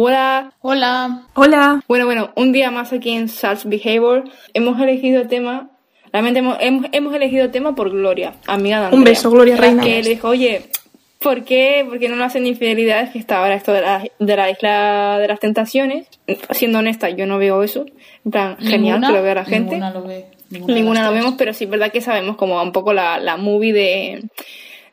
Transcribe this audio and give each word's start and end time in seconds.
Hola. 0.00 0.52
Hola. 0.60 1.22
Hola. 1.34 1.82
Bueno, 1.88 2.06
bueno, 2.06 2.30
un 2.36 2.52
día 2.52 2.70
más 2.70 2.92
aquí 2.92 3.10
en 3.10 3.28
Salts 3.28 3.64
Behavior. 3.64 4.22
Hemos 4.54 4.80
elegido 4.80 5.26
tema, 5.26 5.70
realmente 6.12 6.38
hemos, 6.38 6.56
hemos, 6.60 6.86
hemos 6.92 7.12
elegido 7.16 7.50
tema 7.50 7.74
por 7.74 7.90
Gloria, 7.90 8.34
amiga 8.46 8.78
de 8.78 8.84
Andrea. 8.84 8.98
Un 8.98 9.04
beso, 9.04 9.28
Gloria 9.28 9.56
Reina. 9.56 9.82
Que 9.82 10.00
le 10.00 10.10
dijo, 10.10 10.28
oye, 10.28 10.66
¿por 11.18 11.42
qué, 11.42 11.84
por 11.88 11.98
qué 11.98 12.08
no 12.08 12.14
lo 12.14 12.22
hacen 12.22 12.46
infidelidades? 12.46 13.10
Que 13.10 13.18
está 13.18 13.38
ahora 13.38 13.56
esto 13.56 13.72
de 13.72 13.80
la, 13.80 14.04
de 14.20 14.36
la 14.36 14.48
isla 14.48 15.18
de 15.18 15.26
las 15.26 15.40
tentaciones. 15.40 16.06
Siendo 16.50 16.78
honesta, 16.78 17.10
yo 17.10 17.26
no 17.26 17.38
veo 17.38 17.64
eso. 17.64 17.84
En 18.24 18.30
plan, 18.30 18.56
genial 18.58 19.00
que 19.04 19.12
lo 19.12 19.20
vea 19.20 19.34
la 19.34 19.44
gente. 19.44 19.72
Ninguna 19.72 19.90
lo 19.90 20.04
ve. 20.04 20.26
Ninguna, 20.50 21.00
las 21.00 21.10
lo 21.10 21.16
vemos, 21.16 21.34
pero 21.36 21.52
sí 21.52 21.64
es 21.64 21.70
verdad 21.70 21.90
que 21.90 22.00
sabemos 22.00 22.36
como 22.36 22.62
un 22.62 22.70
poco 22.70 22.92
la, 22.92 23.18
la 23.18 23.36
movie 23.36 23.72
de, 23.72 24.22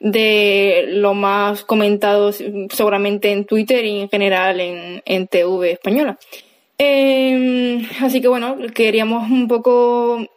de 0.06 0.86
lo 0.88 1.16
más 1.16 1.64
comentado 1.64 2.32
seguramente 2.32 3.32
en 3.32 3.46
Twitter 3.46 3.84
y 3.86 4.02
en 4.02 4.10
general 4.10 4.60
en, 4.60 5.02
en 5.04 5.28
TV 5.28 5.72
española. 5.72 6.20
Eh, 6.78 7.88
así 8.02 8.22
que 8.22 8.28
bueno, 8.28 8.56
queríamos 8.76 9.32
un 9.32 9.48
poco 9.48 10.28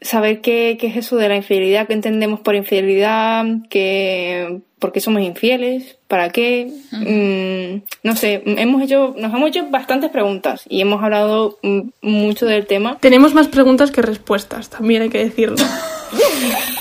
saber 0.00 0.40
qué, 0.42 0.76
qué 0.78 0.86
es 0.86 0.96
eso 0.96 1.16
de 1.16 1.28
la 1.28 1.34
infidelidad, 1.34 1.88
qué 1.88 1.94
entendemos 1.94 2.38
por 2.38 2.54
infidelidad, 2.54 3.44
qué, 3.68 4.60
por 4.78 4.92
qué 4.92 5.00
somos 5.00 5.22
infieles, 5.22 5.98
para 6.06 6.30
qué. 6.30 6.70
Mm, 6.92 7.82
no 8.06 8.14
sé, 8.14 8.44
hemos 8.46 8.80
hecho, 8.80 9.12
nos 9.18 9.34
hemos 9.34 9.48
hecho 9.48 9.66
bastantes 9.70 10.10
preguntas 10.10 10.62
y 10.68 10.82
hemos 10.82 11.02
hablado 11.02 11.58
mm, 11.64 11.80
mucho 12.00 12.46
del 12.46 12.68
tema. 12.68 12.96
Tenemos 13.00 13.34
más 13.34 13.48
preguntas 13.48 13.90
que 13.90 14.02
respuestas, 14.02 14.70
también 14.70 15.02
hay 15.02 15.08
que 15.08 15.24
decirlo. 15.24 15.56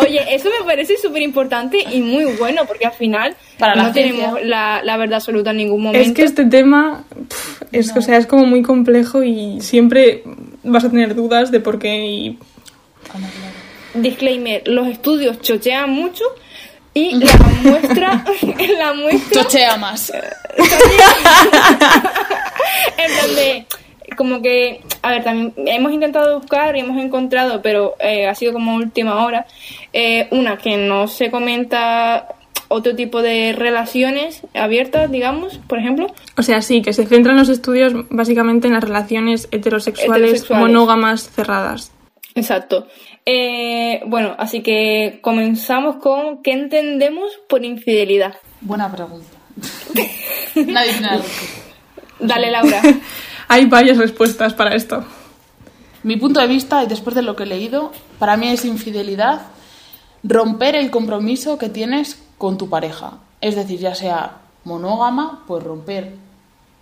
Oye, 0.00 0.34
eso 0.34 0.48
me 0.58 0.64
parece 0.64 0.96
súper 0.96 1.22
importante 1.22 1.78
y 1.92 2.00
muy 2.00 2.24
bueno 2.36 2.64
porque 2.66 2.86
al 2.86 2.92
final 2.92 3.36
Para 3.58 3.74
la 3.74 3.84
no 3.84 3.92
tenemos 3.92 4.42
la, 4.42 4.80
la 4.82 4.96
verdad 4.96 5.16
absoluta 5.16 5.50
en 5.50 5.58
ningún 5.58 5.82
momento. 5.82 6.08
Es 6.08 6.14
que 6.14 6.24
este 6.24 6.44
tema 6.44 7.04
es, 7.72 7.94
o 7.96 8.02
sea, 8.02 8.16
es 8.16 8.26
como 8.26 8.46
muy 8.46 8.62
complejo 8.62 9.22
y 9.22 9.60
siempre 9.60 10.22
vas 10.62 10.84
a 10.84 10.90
tener 10.90 11.14
dudas 11.14 11.50
de 11.50 11.60
por 11.60 11.78
qué 11.78 12.06
y 12.06 12.38
Disclaimer, 13.94 14.62
los 14.66 14.86
estudios 14.86 15.40
chochean 15.40 15.90
mucho 15.90 16.24
y 16.94 17.16
la 17.16 17.32
muestra, 17.62 18.24
la 18.78 18.94
muestra 18.94 19.42
Chochea 19.42 19.76
más. 19.76 20.10
en 22.96 23.16
donde 23.20 23.66
como 24.20 24.42
que, 24.42 24.82
a 25.00 25.12
ver, 25.12 25.24
también 25.24 25.54
hemos 25.66 25.92
intentado 25.92 26.38
buscar 26.40 26.76
y 26.76 26.80
hemos 26.80 27.02
encontrado, 27.02 27.62
pero 27.62 27.94
eh, 28.00 28.28
ha 28.28 28.34
sido 28.34 28.52
como 28.52 28.74
última 28.74 29.24
hora, 29.24 29.46
eh, 29.94 30.28
una 30.30 30.58
que 30.58 30.76
no 30.76 31.08
se 31.08 31.30
comenta 31.30 32.28
otro 32.68 32.94
tipo 32.94 33.22
de 33.22 33.54
relaciones 33.56 34.42
abiertas, 34.52 35.10
digamos, 35.10 35.56
por 35.66 35.78
ejemplo. 35.78 36.14
O 36.36 36.42
sea, 36.42 36.60
sí, 36.60 36.82
que 36.82 36.92
se 36.92 37.06
centran 37.06 37.38
los 37.38 37.48
estudios 37.48 37.94
básicamente 38.10 38.66
en 38.66 38.74
las 38.74 38.84
relaciones 38.84 39.48
heterosexuales, 39.52 40.22
Heterosexuales. 40.22 40.68
monógamas 40.68 41.30
cerradas. 41.30 41.90
Exacto. 42.34 42.88
Eh, 43.24 44.02
bueno, 44.04 44.34
así 44.36 44.60
que 44.60 45.20
comenzamos 45.22 45.96
con 45.96 46.42
¿qué 46.42 46.52
entendemos 46.52 47.40
por 47.48 47.64
infidelidad? 47.64 48.34
Buena 48.60 48.92
pregunta. 48.92 49.28
Nadie. 50.66 50.92
Dale, 52.18 52.50
Laura. 52.50 52.82
Hay 53.50 53.66
varias 53.66 53.98
respuestas 53.98 54.54
para 54.54 54.76
esto. 54.76 55.02
Mi 56.04 56.16
punto 56.16 56.38
de 56.38 56.46
vista, 56.46 56.84
y 56.84 56.86
después 56.86 57.16
de 57.16 57.22
lo 57.22 57.34
que 57.34 57.42
he 57.42 57.46
leído, 57.46 57.90
para 58.20 58.36
mí 58.36 58.46
es 58.46 58.64
infidelidad 58.64 59.40
romper 60.22 60.76
el 60.76 60.92
compromiso 60.92 61.58
que 61.58 61.68
tienes 61.68 62.22
con 62.38 62.58
tu 62.58 62.68
pareja. 62.68 63.14
Es 63.40 63.56
decir, 63.56 63.80
ya 63.80 63.96
sea 63.96 64.36
monógama, 64.62 65.42
pues 65.48 65.64
romper 65.64 66.14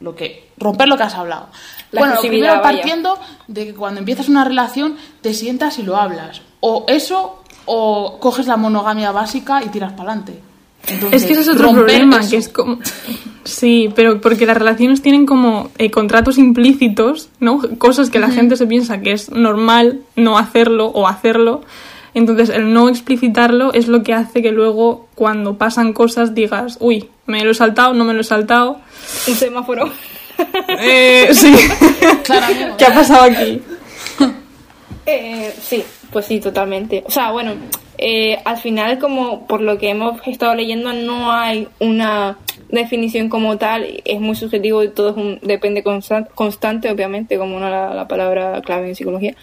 lo 0.00 0.14
que 0.14 0.50
romper 0.58 0.88
lo 0.88 0.98
que 0.98 1.04
has 1.04 1.14
hablado. 1.14 1.46
La 1.90 2.02
bueno, 2.02 2.16
lo 2.16 2.20
primero 2.20 2.52
vaya. 2.52 2.62
partiendo 2.62 3.18
de 3.46 3.64
que 3.64 3.74
cuando 3.74 4.00
empiezas 4.00 4.28
una 4.28 4.44
relación 4.44 4.98
te 5.22 5.32
sientas 5.32 5.78
y 5.78 5.84
lo 5.84 5.96
hablas. 5.96 6.42
O 6.60 6.84
eso, 6.86 7.42
o 7.64 8.20
coges 8.20 8.46
la 8.46 8.58
monogamia 8.58 9.10
básica 9.10 9.64
y 9.64 9.70
tiras 9.70 9.92
para 9.92 10.12
adelante. 10.12 10.42
Es 11.10 11.24
que 11.24 11.32
ese 11.32 11.42
es 11.42 11.48
otro 11.48 11.72
problema, 11.72 12.20
eso. 12.20 12.30
que 12.30 12.36
es 12.36 12.48
como... 12.48 12.78
Sí, 13.44 13.90
pero 13.94 14.20
porque 14.20 14.44
las 14.44 14.56
relaciones 14.56 15.00
tienen 15.00 15.24
como 15.24 15.70
eh, 15.78 15.90
contratos 15.90 16.36
implícitos, 16.36 17.30
¿no? 17.40 17.60
Cosas 17.78 18.10
que 18.10 18.18
la 18.18 18.30
gente 18.30 18.56
se 18.56 18.66
piensa 18.66 19.00
que 19.00 19.12
es 19.12 19.30
normal 19.30 20.00
no 20.16 20.36
hacerlo 20.38 20.86
o 20.86 21.08
hacerlo. 21.08 21.62
Entonces, 22.12 22.50
el 22.50 22.72
no 22.72 22.88
explicitarlo 22.88 23.72
es 23.72 23.88
lo 23.88 24.02
que 24.02 24.12
hace 24.12 24.42
que 24.42 24.52
luego, 24.52 25.08
cuando 25.14 25.56
pasan 25.56 25.92
cosas, 25.92 26.34
digas, 26.34 26.76
uy, 26.80 27.08
me 27.26 27.42
lo 27.44 27.52
he 27.52 27.54
saltado, 27.54 27.94
no 27.94 28.04
me 28.04 28.12
lo 28.12 28.20
he 28.20 28.24
saltado. 28.24 28.80
Un 29.26 29.34
semáforo. 29.34 29.90
Eh, 30.68 31.30
sí. 31.32 31.54
Claro, 32.24 32.46
amigo. 32.54 32.74
¿Qué 32.78 32.84
ha 32.84 32.94
pasado 32.94 33.22
aquí? 33.24 33.62
Eh, 35.10 35.54
sí, 35.58 35.82
pues 36.12 36.26
sí, 36.26 36.38
totalmente. 36.38 37.02
O 37.06 37.10
sea, 37.10 37.32
bueno, 37.32 37.52
eh, 37.96 38.38
al 38.44 38.58
final, 38.58 38.98
como 38.98 39.46
por 39.46 39.62
lo 39.62 39.78
que 39.78 39.88
hemos 39.88 40.20
estado 40.26 40.54
leyendo, 40.54 40.92
no 40.92 41.32
hay 41.32 41.66
una 41.80 42.36
definición 42.68 43.30
como 43.30 43.56
tal, 43.56 43.86
es 44.04 44.20
muy 44.20 44.36
subjetivo 44.36 44.82
y 44.82 44.90
todo 44.90 45.10
es 45.12 45.16
un, 45.16 45.38
depende 45.40 45.82
constan- 45.82 46.28
constante, 46.34 46.90
obviamente, 46.90 47.38
como 47.38 47.56
una 47.56 47.70
la, 47.70 47.94
la 47.94 48.06
palabra 48.06 48.60
clave 48.60 48.88
en 48.88 48.94
psicología. 48.94 49.34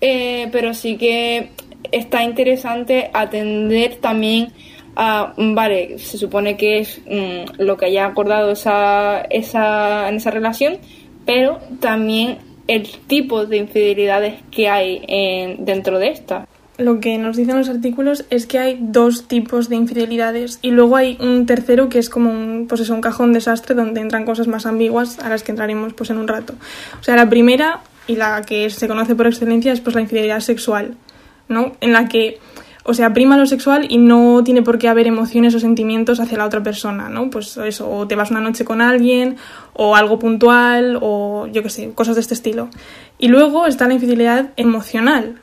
Eh, 0.00 0.48
pero 0.50 0.72
sí 0.72 0.96
que 0.96 1.50
está 1.92 2.22
interesante 2.22 3.10
atender 3.12 3.96
también 3.96 4.52
a, 4.96 5.34
mm, 5.36 5.54
vale, 5.54 5.98
se 5.98 6.16
supone 6.16 6.56
que 6.56 6.78
es 6.78 7.02
mm, 7.06 7.60
lo 7.60 7.76
que 7.76 7.86
haya 7.86 8.06
acordado 8.06 8.52
esa, 8.52 9.20
esa, 9.28 10.08
en 10.08 10.14
esa 10.16 10.30
relación, 10.30 10.78
pero 11.26 11.58
también 11.80 12.38
el 12.66 12.88
tipo 13.06 13.46
de 13.46 13.58
infidelidades 13.58 14.34
que 14.50 14.68
hay 14.68 15.02
en- 15.06 15.64
dentro 15.64 15.98
de 15.98 16.08
esta. 16.08 16.46
Lo 16.76 16.98
que 16.98 17.18
nos 17.18 17.36
dicen 17.36 17.56
los 17.56 17.68
artículos 17.68 18.24
es 18.30 18.46
que 18.46 18.58
hay 18.58 18.78
dos 18.80 19.28
tipos 19.28 19.68
de 19.68 19.76
infidelidades 19.76 20.58
y 20.60 20.70
luego 20.72 20.96
hay 20.96 21.16
un 21.20 21.46
tercero 21.46 21.88
que 21.88 22.00
es 22.00 22.08
como 22.10 22.30
un, 22.32 22.66
pues 22.68 22.80
eso, 22.80 22.94
un 22.94 23.00
cajón 23.00 23.32
desastre 23.32 23.76
donde 23.76 24.00
entran 24.00 24.24
cosas 24.24 24.48
más 24.48 24.66
ambiguas 24.66 25.20
a 25.20 25.28
las 25.28 25.44
que 25.44 25.52
entraremos 25.52 25.94
pues 25.94 26.10
en 26.10 26.18
un 26.18 26.26
rato. 26.26 26.54
O 27.00 27.04
sea, 27.04 27.14
la 27.14 27.28
primera 27.30 27.80
y 28.08 28.16
la 28.16 28.42
que 28.42 28.68
se 28.70 28.88
conoce 28.88 29.14
por 29.14 29.28
excelencia 29.28 29.72
es 29.72 29.80
pues 29.80 29.94
la 29.94 30.02
infidelidad 30.02 30.40
sexual, 30.40 30.96
¿no? 31.48 31.74
En 31.80 31.92
la 31.92 32.08
que, 32.08 32.38
o 32.86 32.92
sea, 32.92 33.14
prima 33.14 33.38
lo 33.38 33.46
sexual 33.46 33.86
y 33.88 33.96
no 33.96 34.44
tiene 34.44 34.62
por 34.62 34.78
qué 34.78 34.88
haber 34.88 35.06
emociones 35.06 35.54
o 35.54 35.60
sentimientos 35.60 36.20
hacia 36.20 36.36
la 36.36 36.44
otra 36.44 36.62
persona, 36.62 37.08
¿no? 37.08 37.30
Pues 37.30 37.56
eso, 37.56 37.90
o 37.90 38.06
te 38.06 38.14
vas 38.14 38.30
una 38.30 38.42
noche 38.42 38.66
con 38.66 38.82
alguien 38.82 39.36
o 39.72 39.96
algo 39.96 40.18
puntual 40.18 40.98
o 41.00 41.46
yo 41.46 41.62
qué 41.62 41.70
sé, 41.70 41.92
cosas 41.94 42.16
de 42.16 42.20
este 42.20 42.34
estilo. 42.34 42.68
Y 43.18 43.28
luego 43.28 43.66
está 43.66 43.88
la 43.88 43.94
infidelidad 43.94 44.50
emocional, 44.56 45.40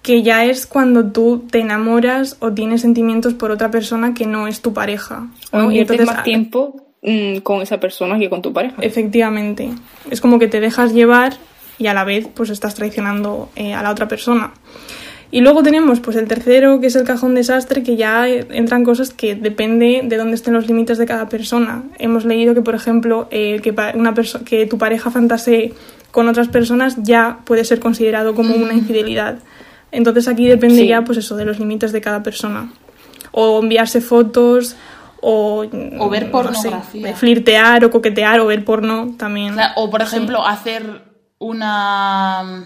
que 0.00 0.22
ya 0.22 0.46
es 0.46 0.66
cuando 0.66 1.12
tú 1.12 1.44
te 1.50 1.60
enamoras 1.60 2.38
o 2.40 2.52
tienes 2.52 2.80
sentimientos 2.80 3.34
por 3.34 3.50
otra 3.50 3.70
persona 3.70 4.14
que 4.14 4.26
no 4.26 4.48
es 4.48 4.62
tu 4.62 4.72
pareja. 4.72 5.28
O. 5.52 5.70
Y 5.70 5.80
entonces, 5.80 6.06
más 6.06 6.22
tiempo 6.22 6.76
mm, 7.02 7.38
con 7.38 7.60
esa 7.60 7.78
persona 7.78 8.18
que 8.18 8.30
con 8.30 8.40
tu 8.40 8.54
pareja. 8.54 8.76
Efectivamente. 8.80 9.68
Es 10.10 10.22
como 10.22 10.38
que 10.38 10.48
te 10.48 10.60
dejas 10.60 10.94
llevar 10.94 11.34
y 11.76 11.88
a 11.88 11.94
la 11.94 12.04
vez 12.04 12.26
pues 12.34 12.48
estás 12.48 12.74
traicionando 12.74 13.50
eh, 13.54 13.74
a 13.74 13.82
la 13.82 13.90
otra 13.90 14.08
persona. 14.08 14.54
Y 15.30 15.42
luego 15.42 15.62
tenemos 15.62 16.00
pues 16.00 16.16
el 16.16 16.26
tercero, 16.26 16.80
que 16.80 16.86
es 16.86 16.96
el 16.96 17.04
cajón 17.04 17.34
desastre, 17.34 17.82
que 17.82 17.96
ya 17.96 18.26
entran 18.28 18.82
cosas 18.82 19.10
que 19.10 19.34
depende 19.34 20.00
de 20.04 20.16
dónde 20.16 20.34
estén 20.36 20.54
los 20.54 20.66
límites 20.66 20.96
de 20.96 21.04
cada 21.04 21.28
persona. 21.28 21.82
Hemos 21.98 22.24
leído 22.24 22.54
que, 22.54 22.62
por 22.62 22.74
ejemplo, 22.74 23.28
eh, 23.30 23.60
que, 23.62 23.74
una 23.94 24.14
que 24.46 24.64
tu 24.66 24.78
pareja 24.78 25.10
fantasee 25.10 25.74
con 26.12 26.28
otras 26.28 26.48
personas 26.48 26.96
ya 27.02 27.40
puede 27.44 27.64
ser 27.64 27.78
considerado 27.78 28.34
como 28.34 28.54
una 28.54 28.72
infidelidad. 28.72 29.38
Entonces 29.92 30.28
aquí 30.28 30.46
depende 30.46 30.76
Sí. 30.76 30.88
ya, 30.88 31.02
pues 31.02 31.18
eso, 31.18 31.36
de 31.36 31.44
los 31.44 31.58
límites 31.58 31.92
de 31.92 32.00
cada 32.00 32.22
persona. 32.22 32.72
O 33.30 33.60
enviarse 33.62 34.00
fotos, 34.00 34.76
o... 35.20 35.66
O 35.98 36.08
ver 36.08 36.26
no 36.26 36.30
pornografía. 36.32 37.08
sé, 37.08 37.14
flirtear 37.14 37.84
o 37.84 37.90
coquetear 37.90 38.40
o 38.40 38.46
ver 38.46 38.64
porno 38.64 39.14
también. 39.18 39.52
Claro, 39.52 39.72
O, 39.76 39.90
por 39.90 40.00
ejemplo, 40.00 40.46
hacer 40.46 41.02
una, 41.38 42.64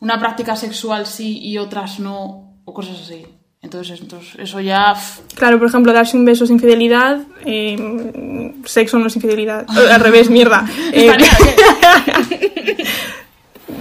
una 0.00 0.18
práctica 0.18 0.56
sexual 0.56 1.06
sí 1.06 1.38
y 1.42 1.58
otras 1.58 2.00
no, 2.00 2.54
o 2.64 2.74
cosas 2.74 2.98
así. 3.02 3.24
Entonces, 3.62 4.00
entonces 4.00 4.36
eso 4.38 4.58
ya... 4.60 4.94
Claro, 5.34 5.58
por 5.58 5.68
ejemplo, 5.68 5.92
darse 5.92 6.16
un 6.16 6.24
beso 6.24 6.44
es 6.44 6.50
infidelidad, 6.50 7.20
eh, 7.44 8.54
sexo 8.64 8.98
no 8.98 9.06
es 9.06 9.16
infidelidad. 9.16 9.66
Eh, 9.68 9.92
Al 9.92 10.00
revés, 10.00 10.30
mierda. 10.30 10.66
Eh, 10.92 11.12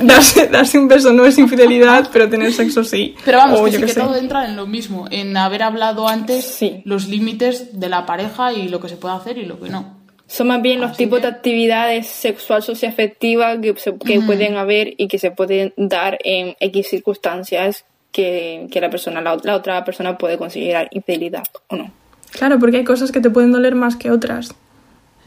darse, 0.01 0.47
darse 0.47 0.77
un 0.77 0.87
beso 0.87 1.11
no 1.13 1.25
es 1.25 1.37
infidelidad, 1.37 2.09
pero 2.11 2.29
tener 2.29 2.53
sexo 2.53 2.83
sí. 2.83 3.15
Pero 3.25 3.37
vamos, 3.37 3.61
O 3.61 3.65
que 3.65 3.71
sí 3.71 3.81
que 3.81 3.93
todo 3.93 4.15
entra 4.15 4.45
en 4.45 4.55
lo 4.55 4.67
mismo, 4.67 5.05
en 5.09 5.35
haber 5.37 5.63
hablado 5.63 6.07
antes 6.07 6.43
Sí. 6.45 6.81
los 6.85 7.07
límites 7.07 7.79
de 7.79 7.89
la 7.89 8.05
pareja 8.05 8.53
y 8.53 8.67
lo 8.67 8.79
que 8.79 8.89
se 8.89 8.97
puede 8.97 9.15
hacer 9.15 9.37
y 9.37 9.45
lo 9.45 9.59
que 9.59 9.69
no. 9.69 9.98
Son 10.29 10.47
más 10.47 10.61
bien 10.61 10.79
los 10.79 10.91
Así 10.91 11.03
tipos 11.03 11.19
que- 11.19 11.27
de 11.27 11.33
actividades 11.33 12.07
sexual 12.07 12.61
socioafectivas 12.63 13.57
que, 13.59 13.73
se- 13.77 13.97
que 13.97 14.21
pueden 14.21 14.55
haber 14.57 14.93
y 14.97 15.07
que 15.07 15.17
se 15.17 15.31
pueden 15.31 15.73
dar 15.75 16.19
en 16.23 16.55
X 16.59 16.87
circunstancias 16.89 17.83
que, 18.11 18.67
que 18.71 18.79
la 18.79 18.89
persona, 18.89 19.21
la, 19.21 19.37
la 19.43 19.55
otra 19.55 19.83
persona 19.83 20.17
puede 20.17 20.37
considerar 20.37 20.87
infidelidad 20.91 21.43
o 21.67 21.75
no. 21.75 21.91
Claro, 22.31 22.59
porque 22.59 22.77
hay 22.77 22.83
cosas 22.83 23.11
que 23.11 23.21
te 23.21 23.29
pueden 23.31 23.51
doler 23.51 23.73
más 23.75 23.95
que 23.95 24.11
otras. 24.11 24.53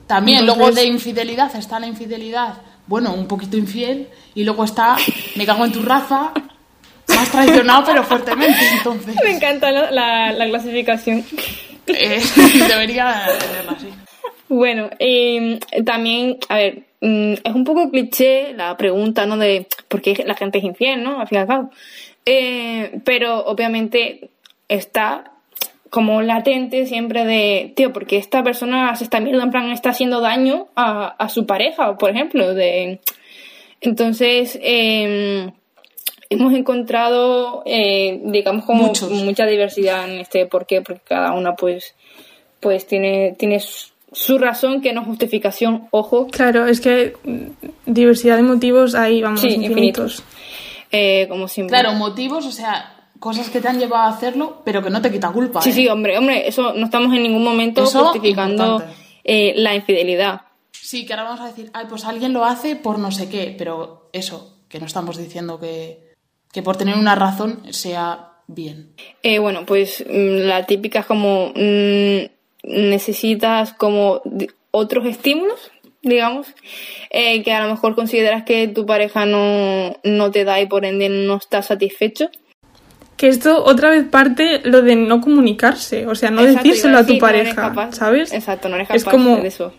También, 0.07 0.47
luego 0.47 0.71
de 0.71 0.85
infidelidad 0.85 1.55
está 1.57 1.81
la 1.81 1.87
infidelidad, 1.89 2.55
bueno, 2.87 3.13
un 3.15 3.27
poquito 3.27 3.57
infiel, 3.57 4.09
y 4.35 4.45
luego 4.45 4.65
está, 4.65 4.97
me 5.37 5.45
cago 5.47 5.65
en 5.65 5.73
tu 5.73 5.83
raza, 5.83 6.33
más 7.09 7.29
traicionado 7.31 7.85
pero 7.87 8.05
fuertemente, 8.05 8.59
entonces. 8.77 9.17
Me 9.25 9.33
encanta 9.37 9.71
la, 9.73 9.91
la- 9.91 10.33
la 10.33 10.47
clasificación. 10.49 11.25
eh, 11.89 12.21
debería 12.69 13.23
tenerla 13.41 13.73
así. 13.73 13.89
Bueno, 14.53 14.91
eh, 14.99 15.59
también, 15.87 16.37
a 16.51 16.57
ver, 16.57 16.83
mm, 17.01 17.33
es 17.43 17.55
un 17.55 17.65
poco 17.65 17.91
cliché 17.91 18.53
la 18.53 18.77
pregunta, 18.77 19.25
¿no? 19.25 19.39
De 19.39 19.67
por 19.89 20.03
qué 20.03 20.23
la 20.27 20.35
gente 20.35 20.59
es 20.59 20.65
infiel, 20.65 21.03
¿no? 21.03 21.21
Al 21.21 21.27
fin 21.27 21.39
y 21.39 21.41
al 21.41 21.47
cabo. 21.47 21.71
Eh, 22.27 23.01
pero 23.03 23.47
obviamente 23.47 24.29
está 24.69 25.33
como 25.89 26.21
latente 26.21 26.85
siempre 26.85 27.25
de, 27.25 27.73
tío, 27.75 27.95
porque 27.95 28.19
esta 28.19 28.43
persona 28.43 28.95
se 28.95 29.05
está 29.05 29.21
mierda, 29.21 29.43
en 29.43 29.51
plan, 29.51 29.71
está 29.71 29.89
haciendo 29.89 30.21
daño 30.21 30.69
a, 30.77 31.07
a 31.07 31.29
su 31.31 31.47
pareja, 31.47 31.97
por 31.97 32.11
ejemplo. 32.11 32.53
De... 32.53 33.01
Entonces, 33.81 34.59
eh, 34.63 35.51
hemos 36.29 36.53
encontrado, 36.53 37.63
eh, 37.65 38.21
digamos, 38.25 38.67
como 38.67 38.89
Muchos. 38.89 39.11
mucha 39.11 39.47
diversidad 39.47 40.11
en 40.11 40.21
este 40.21 40.45
por 40.45 40.67
qué, 40.67 40.83
porque 40.83 41.01
cada 41.09 41.33
una, 41.33 41.57
pues, 41.57 41.95
pues 42.61 42.87
tiene, 42.87 43.35
tiene 43.39 43.59
su, 43.61 43.92
su 44.13 44.39
razón, 44.39 44.81
que 44.81 44.93
no 44.93 45.01
es 45.03 45.07
justificación, 45.07 45.89
ojo, 45.91 46.27
Claro, 46.29 46.67
es 46.67 46.81
que 46.81 47.15
diversidad 47.87 48.37
de 48.37 48.43
motivos 48.43 48.95
hay, 48.95 49.23
vamos, 49.23 49.41
Sí, 49.41 49.49
infinitos. 49.49 49.75
infinitos. 50.19 50.25
eh, 50.91 51.27
como 51.29 51.49
siempre. 51.49 51.79
Claro, 51.79 51.95
motivos, 51.97 52.47
o 52.47 52.53
sea, 52.53 52.95
cosas 53.19 53.49
que 53.51 53.61
te 53.61 53.69
han 53.69 53.79
llevado 53.79 54.05
a 54.05 54.09
hacerlo, 54.15 54.63
pero 54.65 54.83
que 54.83 54.91
no 54.91 55.01
te 55.01 55.11
quita 55.11 55.31
culpa. 55.31 55.63
Sí, 55.63 55.71
¿eh? 55.71 55.73
sí, 55.73 55.89
hombre, 55.89 56.19
hombre, 56.19 56.47
eso 56.47 56.75
no 56.75 56.85
estamos 56.87 57.15
en 57.17 57.23
ningún 57.23 57.45
momento 57.45 57.85
Eso, 57.85 58.05
justificando 58.05 58.83
eh, 59.25 59.55
la 59.57 59.75
infidelidad. 59.75 60.43
Sí, 60.73 61.07
que 61.07 61.13
ahora 61.15 61.25
vamos 61.25 61.41
a 61.41 61.47
decir, 61.47 61.71
ay, 61.73 61.87
pues 61.89 62.05
alguien 62.05 62.33
lo 62.33 62.45
hace 62.45 62.77
por 62.77 62.99
no 62.99 63.11
sé 63.13 63.29
qué, 63.29 63.55
pero 63.57 64.11
eso, 64.13 64.59
que 64.69 64.81
no 64.81 64.87
estamos 64.87 65.17
diciendo 65.17 65.59
que, 65.61 66.13
que 66.53 66.63
por 66.63 66.77
tener 66.77 66.97
una 66.99 67.15
razón 67.15 67.63
sea 67.73 68.29
bien. 68.49 68.93
Eh, 69.23 69.39
bueno, 69.39 69.65
pues 69.65 70.05
mm, 70.07 70.47
la 70.47 70.67
típica 70.67 70.99
es 71.01 71.07
como 71.07 71.53
mm, 71.55 72.25
necesitas 72.63 73.73
como 73.73 74.23
otros 74.71 75.07
estímulos, 75.07 75.71
digamos, 76.03 76.47
eh, 77.11 77.43
que 77.43 77.53
a 77.53 77.65
lo 77.65 77.73
mejor 77.73 77.95
consideras 77.95 78.45
que 78.45 78.69
tu 78.69 78.87
pareja 78.87 79.27
no, 79.27 79.97
no 80.05 80.31
te 80.31 80.45
da 80.45 80.61
y 80.61 80.67
por 80.67 80.85
ende 80.85 81.09
no 81.09 81.37
estás 81.37 81.67
satisfecho. 81.67 82.31
Que 83.17 83.29
esto 83.29 83.65
otra 83.65 83.91
vez 83.91 84.09
parte 84.09 84.61
lo 84.65 84.83
de 84.83 84.97
no 84.97 85.21
comunicarse, 85.21 86.07
o 86.07 86.15
sea, 86.15 86.31
no 86.31 86.43
Exacto, 86.43 86.69
decírselo 86.69 86.99
a 86.99 87.03
tu 87.03 87.07
decir, 87.09 87.23
no 87.23 87.27
pareja, 87.27 87.55
capaz. 87.55 87.95
¿sabes? 87.95 88.33
Exacto, 88.33 88.69
no 88.69 88.75
eres 88.77 88.89
capaz 88.89 88.97
Es 88.97 89.05
como, 89.05 89.37
de 89.37 89.49
eso. 89.49 89.73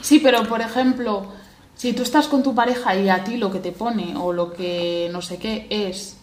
Sí, 0.00 0.18
pero 0.20 0.44
por 0.44 0.62
ejemplo, 0.62 1.30
si 1.74 1.92
tú 1.92 2.02
estás 2.02 2.26
con 2.26 2.42
tu 2.42 2.54
pareja 2.54 2.96
y 2.96 3.08
a 3.10 3.22
ti 3.22 3.36
lo 3.36 3.50
que 3.50 3.58
te 3.58 3.72
pone 3.72 4.14
o 4.16 4.32
lo 4.32 4.54
que 4.54 5.08
no 5.12 5.20
sé 5.20 5.38
qué 5.38 5.66
es 5.68 6.15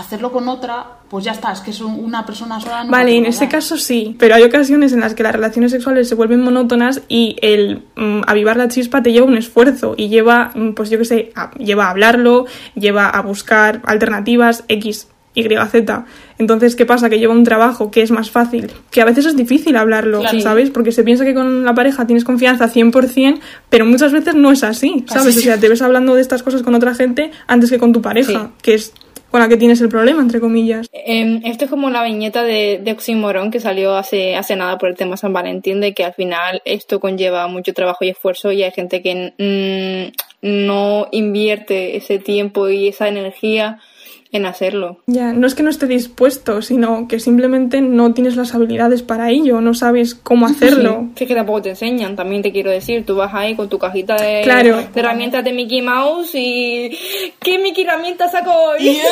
hacerlo 0.00 0.30
con 0.32 0.48
otra, 0.48 0.84
pues 1.08 1.24
ya 1.24 1.32
está, 1.32 1.52
es 1.52 1.60
que 1.60 1.70
es 1.70 1.80
un- 1.80 2.02
una 2.04 2.24
persona 2.24 2.60
sola. 2.60 2.84
no 2.84 2.90
Vale, 2.90 3.16
en 3.16 3.24
dar. 3.30 3.48
caso 3.48 3.76
sí, 3.76 4.14
pero 4.18 4.34
hay 4.34 4.42
ocasiones 4.42 4.92
en 4.92 5.00
las 5.00 5.14
que 5.14 5.22
las 5.22 5.32
relaciones 5.32 5.70
sexuales 5.72 6.08
se 6.08 6.14
vuelven 6.14 6.40
monótonas 6.42 7.02
y 7.08 7.36
el 7.42 7.82
mm, 7.96 8.22
avivar 8.26 8.56
la 8.56 8.68
chispa 8.68 9.02
te 9.02 9.12
lleva 9.12 9.26
un 9.26 9.36
esfuerzo 9.36 9.94
y 9.96 10.08
lleva, 10.08 10.52
mm, 10.54 10.70
pues 10.72 10.90
yo 10.90 10.98
qué 10.98 11.04
sé, 11.04 11.32
a- 11.34 11.50
lleva 11.58 11.86
a 11.86 11.90
hablarlo, 11.90 12.46
lleva 12.74 13.08
a 13.08 13.20
buscar 13.22 13.80
alternativas 13.84 14.64
X, 14.68 15.08
Y, 15.34 15.42
Z. 15.70 16.04
Entonces, 16.38 16.74
¿qué 16.74 16.84
pasa? 16.84 17.08
Que 17.08 17.18
lleva 17.20 17.32
un 17.32 17.44
trabajo 17.44 17.90
que 17.92 18.02
es 18.02 18.10
más 18.10 18.28
fácil, 18.30 18.72
que 18.90 19.00
a 19.00 19.04
veces 19.04 19.24
es 19.26 19.36
difícil 19.36 19.76
hablarlo, 19.76 20.20
Claro. 20.20 20.40
¿sabes? 20.40 20.70
Porque 20.70 20.90
se 20.90 21.04
piensa 21.04 21.24
que 21.24 21.32
con 21.34 21.64
la 21.64 21.74
pareja 21.74 22.06
tienes 22.06 22.24
confianza 22.24 22.66
100%, 22.68 23.38
pero 23.68 23.84
muchas 23.86 24.10
veces 24.12 24.34
no 24.34 24.50
es 24.50 24.64
así, 24.64 25.04
¿sabes? 25.06 25.36
O 25.36 25.40
sea, 25.40 25.58
te 25.58 25.68
ves 25.68 25.80
hablando 25.82 26.14
de 26.16 26.22
estas 26.22 26.42
cosas 26.42 26.62
con 26.62 26.74
otra 26.74 26.94
gente 26.94 27.30
antes 27.46 27.70
que 27.70 27.78
con 27.78 27.92
tu 27.92 28.02
pareja, 28.02 28.32
Sí. 28.32 28.52
que 28.62 28.74
es 28.74 28.92
con 29.30 29.40
la 29.40 29.48
que 29.48 29.56
tienes 29.56 29.80
el 29.80 29.88
problema, 29.88 30.22
entre 30.22 30.40
comillas. 30.40 30.88
Em, 30.92 31.40
esto 31.44 31.64
es 31.64 31.70
como 31.70 31.90
la 31.90 32.04
viñeta 32.04 32.42
de, 32.42 32.80
de 32.82 32.92
Oxymoron 32.92 33.50
que 33.50 33.60
salió 33.60 33.96
hace, 33.96 34.36
hace 34.36 34.56
nada 34.56 34.78
por 34.78 34.88
el 34.88 34.96
tema 34.96 35.16
San 35.16 35.32
Valentín, 35.32 35.80
de 35.80 35.94
que 35.94 36.04
al 36.04 36.14
final 36.14 36.62
esto 36.64 37.00
conlleva 37.00 37.46
mucho 37.46 37.74
trabajo 37.74 38.04
y 38.04 38.08
esfuerzo 38.08 38.52
y 38.52 38.62
hay 38.62 38.70
gente 38.70 39.02
que 39.02 39.32
mm, 39.38 40.46
no 40.48 41.08
invierte 41.12 41.96
ese 41.96 42.18
tiempo 42.18 42.68
y 42.68 42.88
esa 42.88 43.08
energía 43.08 43.80
en 44.30 44.46
hacerlo. 44.46 44.98
Ya, 45.06 45.32
no 45.32 45.46
es 45.46 45.54
que 45.54 45.62
no 45.62 45.70
esté 45.70 45.86
dispuesto, 45.86 46.60
sino 46.62 47.08
que 47.08 47.18
simplemente 47.18 47.80
no 47.80 48.12
tienes 48.12 48.36
las 48.36 48.54
habilidades 48.54 49.02
para 49.02 49.30
ello, 49.30 49.60
no 49.60 49.74
sabes 49.74 50.14
cómo 50.14 50.46
hacerlo. 50.46 51.06
Sí, 51.16 51.24
es 51.24 51.28
que 51.28 51.34
tampoco 51.34 51.62
te 51.62 51.70
enseñan, 51.70 52.16
también 52.16 52.42
te 52.42 52.52
quiero 52.52 52.70
decir. 52.70 53.04
Tú 53.06 53.16
vas 53.16 53.32
ahí 53.34 53.54
con 53.54 53.68
tu 53.68 53.78
cajita 53.78 54.16
de, 54.16 54.42
Claro. 54.42 54.76
de 54.92 55.00
herramientas 55.00 55.44
de 55.44 55.52
Mickey 55.52 55.82
Mouse 55.82 56.34
y. 56.34 56.90
¿Qué 57.40 57.58
Mickey 57.58 57.84
herramienta 57.84 58.28
saco 58.28 58.52
hoy? 58.52 58.98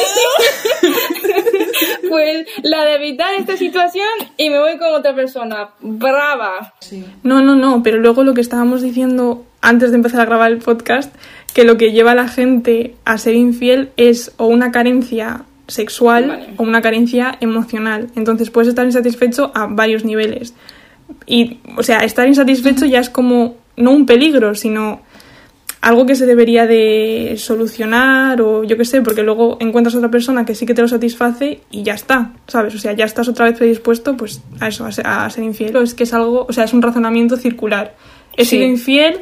pues 2.08 2.46
la 2.62 2.84
de 2.84 2.94
evitar 2.96 3.34
esta 3.38 3.56
situación 3.56 4.06
y 4.36 4.50
me 4.50 4.58
voy 4.58 4.78
con 4.78 4.94
otra 4.94 5.14
persona. 5.14 5.70
¡Brava! 5.80 6.74
Sí. 6.80 7.04
No, 7.22 7.42
no, 7.42 7.54
no, 7.54 7.82
pero 7.82 7.98
luego 7.98 8.24
lo 8.24 8.34
que 8.34 8.40
estábamos 8.40 8.82
diciendo 8.82 9.44
antes 9.66 9.90
de 9.90 9.96
empezar 9.96 10.20
a 10.20 10.24
grabar 10.26 10.52
el 10.52 10.58
podcast, 10.58 11.14
que 11.52 11.64
lo 11.64 11.76
que 11.76 11.90
lleva 11.92 12.12
a 12.12 12.14
la 12.14 12.28
gente 12.28 12.94
a 13.04 13.18
ser 13.18 13.34
infiel 13.34 13.90
es 13.96 14.32
o 14.36 14.46
una 14.46 14.70
carencia 14.70 15.42
sexual 15.68 16.28
Vale. 16.28 16.46
o 16.56 16.62
una 16.62 16.80
carencia 16.80 17.36
emocional. 17.40 18.08
Entonces 18.14 18.50
puedes 18.50 18.68
estar 18.68 18.84
insatisfecho 18.86 19.50
a 19.54 19.66
varios 19.66 20.04
niveles. 20.04 20.54
Y, 21.26 21.58
o 21.76 21.82
sea, 21.82 21.98
estar 21.98 22.28
insatisfecho 22.28 22.86
ya 22.86 23.00
es 23.00 23.10
como, 23.10 23.56
no 23.76 23.90
un 23.90 24.06
peligro, 24.06 24.54
sino 24.54 25.00
algo 25.80 26.06
que 26.06 26.14
se 26.14 26.26
debería 26.26 26.66
de 26.66 27.34
solucionar 27.38 28.40
o 28.42 28.64
yo 28.64 28.76
qué 28.76 28.84
sé, 28.84 29.02
porque 29.02 29.22
luego 29.22 29.56
encuentras 29.60 29.94
otra 29.94 30.10
persona 30.10 30.44
que 30.44 30.54
sí 30.54 30.66
que 30.66 30.74
te 30.74 30.82
lo 30.82 30.88
satisface 30.88 31.60
y 31.70 31.82
ya 31.82 31.94
está, 31.94 32.32
¿sabes? 32.46 32.74
O 32.74 32.78
sea, 32.78 32.92
ya 32.92 33.04
estás 33.04 33.28
otra 33.28 33.46
vez 33.46 33.56
predispuesto 33.58 34.16
pues 34.16 34.42
a 34.60 34.68
eso, 34.68 34.84
a 34.84 34.92
ser, 34.92 35.06
a 35.06 35.28
ser 35.30 35.44
infiel. 35.44 35.76
Es 35.76 35.94
que 35.94 36.04
es 36.04 36.12
algo, 36.14 36.46
o 36.48 36.52
sea, 36.52 36.64
es 36.64 36.72
un 36.72 36.82
razonamiento 36.82 37.36
circular. 37.36 37.94
He 38.36 38.44
Sí. 38.44 38.50
sido 38.56 38.64
infiel 38.66 39.20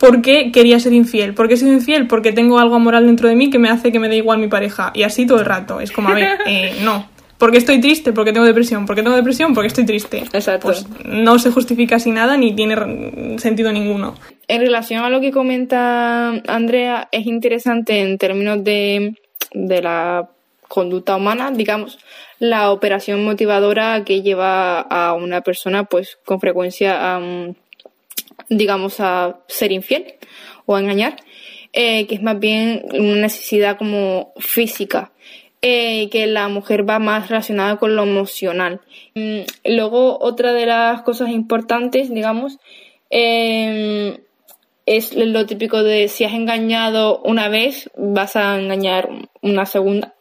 porque 0.00 0.50
quería 0.50 0.80
ser 0.80 0.94
infiel. 0.94 1.34
¿Por 1.34 1.46
qué 1.46 1.54
he 1.54 1.56
sido 1.58 1.74
infiel? 1.74 2.06
Porque 2.06 2.32
tengo 2.32 2.58
algo 2.58 2.74
amoral 2.76 3.06
dentro 3.06 3.28
de 3.28 3.36
mí 3.36 3.50
que 3.50 3.58
me 3.58 3.68
hace 3.68 3.92
que 3.92 3.98
me 3.98 4.08
dé 4.08 4.16
igual 4.16 4.38
mi 4.38 4.48
pareja. 4.48 4.92
Y 4.94 5.02
así 5.02 5.26
todo 5.26 5.40
el 5.40 5.44
rato. 5.44 5.78
Es 5.78 5.92
como, 5.92 6.08
a 6.08 6.14
ver, 6.14 6.38
eh, 6.46 6.76
no. 6.82 7.06
¿Por 7.36 7.52
qué 7.52 7.58
estoy 7.58 7.82
triste? 7.82 8.14
Porque 8.14 8.32
tengo 8.32 8.46
depresión. 8.46 8.86
¿Por 8.86 8.96
qué 8.96 9.02
tengo 9.02 9.14
depresión? 9.14 9.52
Porque 9.52 9.66
estoy 9.66 9.84
triste. 9.84 10.24
Exacto. 10.32 10.68
Pues 10.68 10.86
no 11.04 11.38
se 11.38 11.50
justifica 11.50 11.96
así 11.96 12.12
nada 12.12 12.38
ni 12.38 12.54
tiene 12.54 13.38
sentido 13.38 13.70
ninguno. 13.72 14.14
En 14.48 14.62
relación 14.62 15.04
a 15.04 15.10
lo 15.10 15.20
que 15.20 15.32
comenta 15.32 16.30
Andrea, 16.48 17.08
es 17.12 17.26
interesante 17.26 18.00
en 18.00 18.16
términos 18.16 18.64
de, 18.64 19.14
de 19.52 19.82
la 19.82 20.30
conducta 20.66 21.16
humana, 21.16 21.50
digamos, 21.50 21.98
la 22.38 22.70
operación 22.70 23.22
motivadora 23.22 24.02
que 24.04 24.22
lleva 24.22 24.80
a 24.80 25.12
una 25.12 25.42
persona, 25.42 25.84
pues, 25.84 26.18
con 26.24 26.40
frecuencia 26.40 27.16
a, 27.16 27.20
digamos, 28.48 29.00
a 29.00 29.40
ser 29.48 29.72
infiel 29.72 30.14
o 30.66 30.76
a 30.76 30.80
engañar, 30.80 31.16
eh, 31.72 32.06
que 32.06 32.14
es 32.16 32.22
más 32.22 32.38
bien 32.38 32.82
una 32.92 33.16
necesidad 33.22 33.76
como 33.78 34.32
física. 34.38 35.12
eh, 35.62 36.08
que 36.08 36.26
la 36.26 36.48
mujer 36.48 36.88
va 36.88 36.98
más 36.98 37.28
relacionada 37.28 37.76
con 37.76 37.94
lo 37.94 38.04
emocional. 38.04 38.80
Mm, 39.14 39.40
Luego, 39.66 40.18
otra 40.20 40.54
de 40.54 40.64
las 40.66 41.02
cosas 41.02 41.28
importantes, 41.30 42.08
digamos, 42.08 42.58
eh, 43.10 44.20
es 44.86 45.14
lo 45.14 45.46
típico 45.46 45.82
de 45.82 46.08
si 46.08 46.24
has 46.24 46.32
engañado 46.32 47.20
una 47.24 47.48
vez, 47.48 47.90
vas 47.96 48.36
a 48.36 48.58
engañar 48.58 49.08
una 49.42 49.66
segunda. 49.66 50.14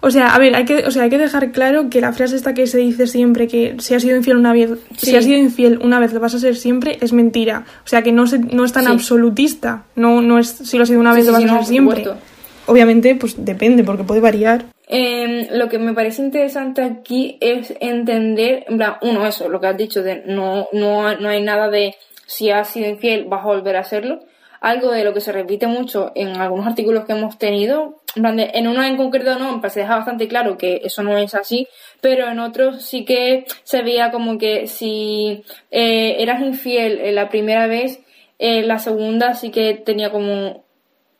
O 0.00 0.10
sea, 0.10 0.34
a 0.34 0.38
ver, 0.38 0.54
hay 0.54 0.64
que, 0.64 0.84
o 0.86 0.90
sea, 0.90 1.04
hay 1.04 1.10
que 1.10 1.18
dejar 1.18 1.50
claro 1.50 1.90
que 1.90 2.00
la 2.00 2.12
frase 2.12 2.36
esta 2.36 2.54
que 2.54 2.66
se 2.66 2.78
dice 2.78 3.06
siempre 3.06 3.48
que 3.48 3.74
si 3.78 3.94
has 3.94 4.02
sido 4.02 4.16
infiel 4.16 4.36
una 4.36 4.52
vez, 4.52 4.70
Sí. 4.96 5.06
si 5.10 5.16
has 5.16 5.24
sido 5.24 5.36
infiel 5.38 5.78
una 5.82 5.98
vez 5.98 6.12
lo 6.12 6.20
vas 6.20 6.34
a 6.34 6.38
ser 6.38 6.54
siempre, 6.56 6.98
es 7.00 7.12
mentira. 7.12 7.64
O 7.84 7.88
sea, 7.88 8.02
que 8.02 8.12
no 8.12 8.26
se, 8.26 8.38
no 8.38 8.64
es 8.64 8.72
tan 8.72 8.84
Sí. 8.84 8.90
absolutista. 8.92 9.84
No, 9.96 10.20
no 10.22 10.38
es 10.38 10.48
si 10.48 10.76
lo 10.76 10.82
has 10.84 10.88
sido 10.88 11.00
una 11.00 11.12
vez 11.14 11.24
sí, 11.24 11.30
lo 11.30 11.32
vas 11.32 11.42
a 11.42 11.46
no, 11.46 11.52
ser 11.52 11.58
por 11.60 11.66
siempre. 11.66 11.96
supuesto. 12.04 12.22
Obviamente, 12.66 13.14
pues 13.14 13.34
depende, 13.44 13.82
porque 13.82 14.04
puede 14.04 14.20
variar. 14.20 14.66
Eh, 14.88 15.48
lo 15.52 15.68
que 15.68 15.78
me 15.78 15.94
parece 15.94 16.22
interesante 16.22 16.82
aquí 16.82 17.38
es 17.40 17.74
entender, 17.80 18.64
en 18.68 18.76
plan, 18.76 18.94
uno, 19.02 19.26
eso, 19.26 19.48
lo 19.48 19.60
que 19.60 19.66
has 19.68 19.76
dicho, 19.76 20.02
de 20.02 20.22
no, 20.26 20.66
no, 20.72 21.14
no 21.16 21.28
hay 21.28 21.42
nada 21.42 21.70
de 21.70 21.94
si 22.26 22.50
has 22.50 22.68
sido 22.68 22.88
infiel, 22.88 23.24
vas 23.24 23.40
a 23.42 23.46
volver 23.48 23.76
a 23.76 23.80
hacerlo. 23.80 24.20
Algo 24.60 24.90
de 24.90 25.04
lo 25.04 25.14
que 25.14 25.20
se 25.20 25.30
repite 25.32 25.66
mucho 25.66 26.10
en 26.14 26.36
algunos 26.36 26.66
artículos 26.66 27.04
que 27.04 27.12
hemos 27.12 27.38
tenido, 27.38 28.00
en, 28.18 28.68
uno 28.68 28.82
en 28.82 28.96
concreto 28.96 29.38
no, 29.38 29.60
se 29.68 29.80
deja 29.80 29.96
bastante 29.96 30.28
claro 30.28 30.58
que 30.58 30.82
eso 30.84 31.02
no 31.02 31.16
es 31.18 31.34
así, 31.34 31.68
pero 32.00 32.28
en 32.28 32.38
otros 32.38 32.82
sí 32.82 33.04
que 33.04 33.46
se 33.64 33.82
veía 33.82 34.10
como 34.10 34.38
que 34.38 34.66
si 34.66 35.44
eh, 35.70 36.16
eras 36.18 36.40
infiel 36.40 36.98
eh, 37.00 37.12
la 37.12 37.28
primera 37.28 37.66
vez, 37.66 38.00
eh, 38.38 38.62
la 38.62 38.78
segunda 38.78 39.34
sí 39.34 39.50
que 39.50 39.74
tenía 39.74 40.10
como 40.10 40.64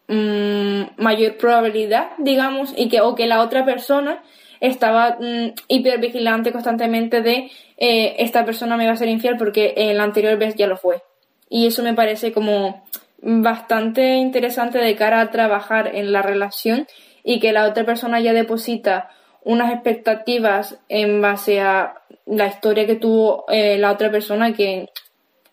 mm, 0.08 0.82
mayor 0.96 1.36
probabilidad, 1.36 2.10
digamos, 2.18 2.72
y 2.76 2.88
que, 2.88 3.00
o 3.00 3.14
que 3.14 3.26
la 3.26 3.40
otra 3.40 3.64
persona 3.64 4.22
estaba 4.60 5.18
mm, 5.20 5.54
hipervigilante 5.68 6.52
constantemente 6.52 7.22
de 7.22 7.50
eh, 7.76 8.16
esta 8.18 8.44
persona 8.44 8.76
me 8.76 8.86
va 8.86 8.92
a 8.92 8.96
ser 8.96 9.08
infiel 9.08 9.36
porque 9.36 9.74
la 9.94 10.02
anterior 10.02 10.36
vez 10.38 10.54
ya 10.56 10.66
lo 10.66 10.76
fue. 10.76 11.02
Y 11.50 11.66
eso 11.66 11.82
me 11.82 11.94
parece 11.94 12.32
como 12.32 12.84
bastante 13.20 14.16
interesante 14.16 14.78
de 14.78 14.96
cara 14.96 15.20
a 15.20 15.30
trabajar 15.30 15.94
en 15.94 16.12
la 16.12 16.22
relación 16.22 16.86
y 17.24 17.40
que 17.40 17.52
la 17.52 17.66
otra 17.66 17.84
persona 17.84 18.20
ya 18.20 18.32
deposita 18.32 19.10
unas 19.44 19.72
expectativas 19.72 20.78
en 20.88 21.20
base 21.20 21.60
a 21.60 21.94
la 22.26 22.46
historia 22.46 22.86
que 22.86 22.96
tuvo 22.96 23.44
eh, 23.48 23.78
la 23.78 23.92
otra 23.92 24.10
persona 24.10 24.52
que 24.52 24.90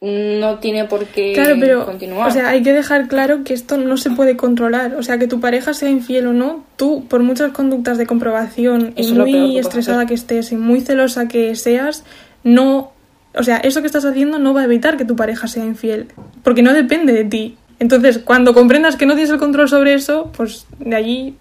no 0.02 0.60
tiene 0.60 0.86
por 0.86 1.06
qué 1.06 1.34
Claro, 1.34 1.56
pero 1.60 1.86
continuar. 1.86 2.28
o 2.28 2.32
sea, 2.32 2.50
hay 2.50 2.62
que 2.62 2.74
dejar 2.74 3.08
claro 3.08 3.44
que 3.44 3.54
esto 3.54 3.78
no 3.78 3.98
se 3.98 4.12
puede 4.12 4.36
controlar. 4.36 4.96
O 4.96 5.04
sea, 5.04 5.18
que 5.18 5.28
tu 5.28 5.40
pareja 5.40 5.74
sea 5.74 5.90
infiel 5.90 6.28
o 6.28 6.34
no, 6.34 6.66
tú, 6.76 7.06
por 7.08 7.24
muchas 7.24 7.52
conductas 7.52 7.98
de 7.98 8.06
comprobación 8.06 8.94
Eso 8.96 9.14
y 9.14 9.32
que 9.32 9.38
muy 9.38 9.58
estresada 9.58 10.06
que 10.06 10.14
estés 10.14 10.52
y 10.52 10.58
muy 10.58 10.82
celosa 10.82 11.28
que 11.28 11.56
seas, 11.56 12.04
no. 12.44 12.92
O 13.34 13.44
sea, 13.44 13.58
eso 13.58 13.82
que 13.82 13.88
estás 13.88 14.06
haciendo 14.06 14.38
no 14.38 14.54
va 14.54 14.62
a 14.62 14.66
evitar 14.66 14.98
que 14.98 15.06
tu 15.06 15.16
pareja 15.16 15.48
sea 15.48 15.66
infiel. 15.66 16.10
Porque 16.46 16.62
no 16.62 16.74
depende 16.74 17.12
de 17.12 17.26
ti. 17.26 17.58
Entonces, 17.80 18.20
cuando 18.20 18.54
comprendas 18.54 18.96
que 18.96 19.06
no 19.06 19.16
tienes 19.16 19.32
el 19.32 19.40
control 19.40 19.68
sobre 19.68 19.96
eso, 19.96 20.32
pues 20.32 20.68
de 20.80 20.96
allí, 20.96 21.36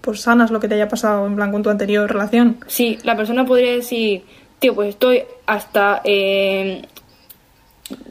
pues 0.00 0.22
sanas 0.22 0.50
lo 0.50 0.58
que 0.58 0.68
te 0.68 0.74
haya 0.74 0.88
pasado 0.88 1.26
en 1.26 1.36
plan 1.36 1.52
con 1.52 1.62
tu 1.62 1.70
anterior 1.70 2.10
relación. 2.10 2.56
Sí, 2.66 2.98
la 3.04 3.14
persona 3.14 3.44
podría 3.44 3.72
decir, 3.72 4.22
tío, 4.58 4.74
pues 4.74 4.88
estoy 4.88 5.22
hasta 5.46 6.00
eh, 6.02 6.82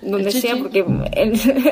donde 0.02 0.32
sea, 0.32 0.56
porque 0.58 0.80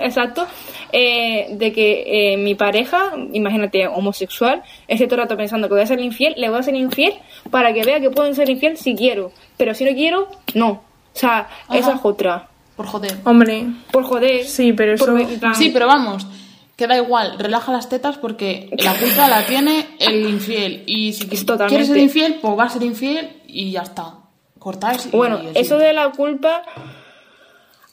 exacto, 0.01 0.47
eh, 0.91 1.47
de 1.51 1.71
que 1.71 2.33
eh, 2.33 2.37
mi 2.37 2.55
pareja, 2.55 3.13
imagínate, 3.33 3.87
homosexual, 3.87 4.63
esté 4.87 5.05
todo 5.05 5.17
el 5.17 5.21
rato 5.21 5.37
pensando 5.37 5.67
que 5.67 5.75
voy 5.75 5.83
a 5.83 5.87
ser 5.87 5.99
infiel, 5.99 6.33
le 6.37 6.49
voy 6.49 6.57
a 6.57 6.63
ser 6.63 6.75
infiel 6.75 7.13
para 7.51 7.71
que 7.71 7.83
vea 7.83 7.99
que 7.99 8.09
puedo 8.09 8.33
ser 8.33 8.49
infiel 8.49 8.77
si 8.77 8.95
quiero, 8.95 9.31
pero 9.57 9.75
si 9.75 9.85
no 9.85 9.91
quiero, 9.93 10.27
no. 10.55 10.69
O 10.71 11.17
sea, 11.17 11.47
esa 11.71 11.93
es 11.93 11.99
otra. 12.03 12.49
Por 12.75 12.85
joder. 12.87 13.17
Hombre, 13.23 13.67
Por 13.91 14.03
joder. 14.03 14.45
Sí, 14.45 14.73
pero 14.73 14.93
eso- 14.93 15.15
Sí, 15.53 15.69
pero 15.69 15.87
vamos, 15.87 16.27
que 16.75 16.87
da 16.87 16.97
igual, 16.97 17.39
relaja 17.39 17.71
las 17.71 17.87
tetas 17.87 18.17
porque 18.17 18.69
la 18.77 18.93
culpa 18.99 19.27
la 19.29 19.45
tiene 19.45 19.87
el 19.99 20.27
infiel. 20.29 20.83
Y 20.85 21.13
si 21.13 21.25
Totalmente. 21.45 21.67
quieres 21.69 21.87
ser 21.87 21.97
infiel, 21.97 22.35
pues 22.41 22.57
va 22.59 22.63
a 22.65 22.69
ser 22.69 22.83
infiel 22.83 23.29
y 23.47 23.71
ya 23.71 23.81
está. 23.83 24.15
Cortáis 24.59 25.05
y 25.05 25.15
Bueno, 25.15 25.39
y 25.41 25.57
eso 25.57 25.77
de 25.77 25.93
la 25.93 26.11
culpa 26.11 26.63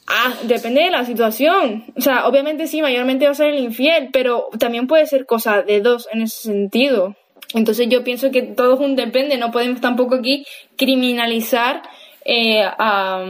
ah, 0.09 0.33
depende 0.45 0.83
de 0.83 0.91
la 0.91 1.05
situación. 1.05 1.85
O 1.97 2.01
sea, 2.01 2.27
obviamente 2.27 2.67
sí, 2.67 2.83
mayormente 2.83 3.27
va 3.27 3.33
a 3.33 3.35
ser 3.37 3.51
el 3.55 3.61
infiel, 3.63 4.09
pero 4.13 4.49
también 4.59 4.87
puede 4.87 5.07
ser 5.07 5.27
cosa 5.27 5.63
de 5.63 5.81
dos 5.81 6.09
en 6.13 6.23
ese 6.23 6.43
sentido. 6.43 7.15
Entonces 7.55 7.87
yo 7.89 8.03
pienso 8.03 8.31
que 8.31 8.43
todo 8.43 8.75
es 8.75 8.81
un 8.81 8.97
depende, 8.97 9.37
no 9.37 9.51
podemos 9.51 9.81
tampoco 9.81 10.15
aquí 10.17 10.45
criminalizar 10.77 11.83
eh, 12.25 12.63
a, 12.65 13.23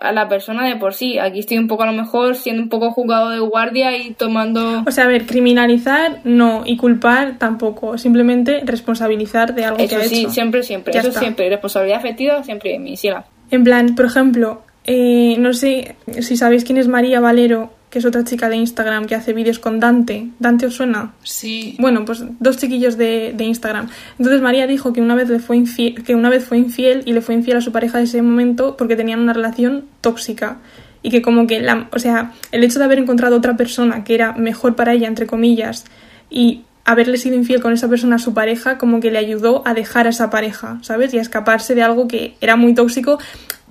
a 0.00 0.12
la 0.12 0.28
persona 0.28 0.66
de 0.66 0.76
por 0.76 0.94
sí. 0.94 1.18
Aquí 1.18 1.40
estoy 1.40 1.58
un 1.58 1.68
poco 1.68 1.82
a 1.82 1.86
lo 1.86 1.92
mejor 1.92 2.36
siendo 2.36 2.62
un 2.62 2.68
poco 2.68 2.90
juzgado 2.90 3.30
de 3.30 3.40
guardia 3.40 3.96
y 3.96 4.12
tomando... 4.12 4.84
O 4.86 4.90
sea, 4.90 5.04
a 5.04 5.08
ver, 5.08 5.26
criminalizar 5.26 6.20
no 6.24 6.62
y 6.64 6.76
culpar 6.76 7.38
tampoco, 7.38 7.98
simplemente 7.98 8.60
responsabilizar 8.64 9.54
de 9.54 9.64
algo 9.64 9.76
que 9.78 9.96
ha 9.96 10.04
sí, 10.04 10.20
hecho. 10.20 10.30
siempre, 10.30 10.62
siempre. 10.62 10.92
Ya 10.92 11.00
Eso 11.00 11.08
está. 11.08 11.20
siempre. 11.20 11.48
Responsabilidad 11.48 11.98
afectiva 11.98 12.42
siempre 12.44 12.78
mi 12.78 12.96
ciela. 12.96 13.24
En 13.50 13.64
plan, 13.64 13.94
por 13.94 14.06
ejemplo, 14.06 14.62
eh, 14.84 15.36
no 15.38 15.52
sé 15.52 15.96
si 16.20 16.36
sabéis 16.36 16.64
quién 16.64 16.78
es 16.78 16.88
María 16.88 17.20
Valero, 17.20 17.70
que 17.90 17.98
es 17.98 18.04
otra 18.04 18.24
chica 18.24 18.48
de 18.48 18.56
Instagram 18.56 19.06
que 19.06 19.14
hace 19.14 19.32
vídeos 19.32 19.58
con 19.58 19.80
Dante. 19.80 20.28
¿Dante 20.38 20.66
os 20.66 20.74
suena? 20.74 21.14
Sí. 21.22 21.76
Bueno, 21.78 22.04
pues 22.04 22.22
dos 22.38 22.56
chiquillos 22.56 22.96
de, 22.96 23.32
de 23.36 23.44
Instagram. 23.44 23.88
Entonces 24.18 24.42
María 24.42 24.66
dijo 24.66 24.92
que 24.92 25.00
una 25.00 25.14
vez 25.14 25.28
le 25.28 25.38
fue 25.38 25.56
infiel, 25.56 26.02
que 26.04 26.14
una 26.14 26.28
vez 26.28 26.44
fue 26.44 26.58
infiel 26.58 27.02
y 27.06 27.12
le 27.12 27.20
fue 27.20 27.34
infiel 27.34 27.56
a 27.56 27.60
su 27.60 27.72
pareja 27.72 27.98
de 27.98 28.04
ese 28.04 28.20
momento 28.22 28.76
porque 28.76 28.96
tenían 28.96 29.20
una 29.20 29.32
relación 29.32 29.86
tóxica 30.00 30.58
y 31.02 31.10
que 31.10 31.22
como 31.22 31.46
que 31.46 31.60
la, 31.60 31.88
o 31.92 31.98
sea, 31.98 32.32
el 32.52 32.64
hecho 32.64 32.78
de 32.78 32.84
haber 32.84 32.98
encontrado 32.98 33.36
otra 33.36 33.56
persona 33.56 34.04
que 34.04 34.14
era 34.14 34.32
mejor 34.32 34.76
para 34.76 34.92
ella 34.92 35.06
entre 35.06 35.26
comillas 35.26 35.84
y 36.28 36.64
haberle 36.84 37.18
sido 37.18 37.36
infiel 37.36 37.60
con 37.60 37.72
esa 37.72 37.88
persona 37.88 38.16
a 38.16 38.18
su 38.18 38.32
pareja 38.32 38.78
como 38.78 39.00
que 39.00 39.10
le 39.10 39.18
ayudó 39.18 39.62
a 39.66 39.74
dejar 39.74 40.06
a 40.06 40.10
esa 40.10 40.30
pareja, 40.30 40.78
¿sabes? 40.82 41.12
Y 41.12 41.18
a 41.18 41.20
escaparse 41.20 41.74
de 41.74 41.82
algo 41.82 42.08
que 42.08 42.34
era 42.40 42.56
muy 42.56 42.74
tóxico 42.74 43.18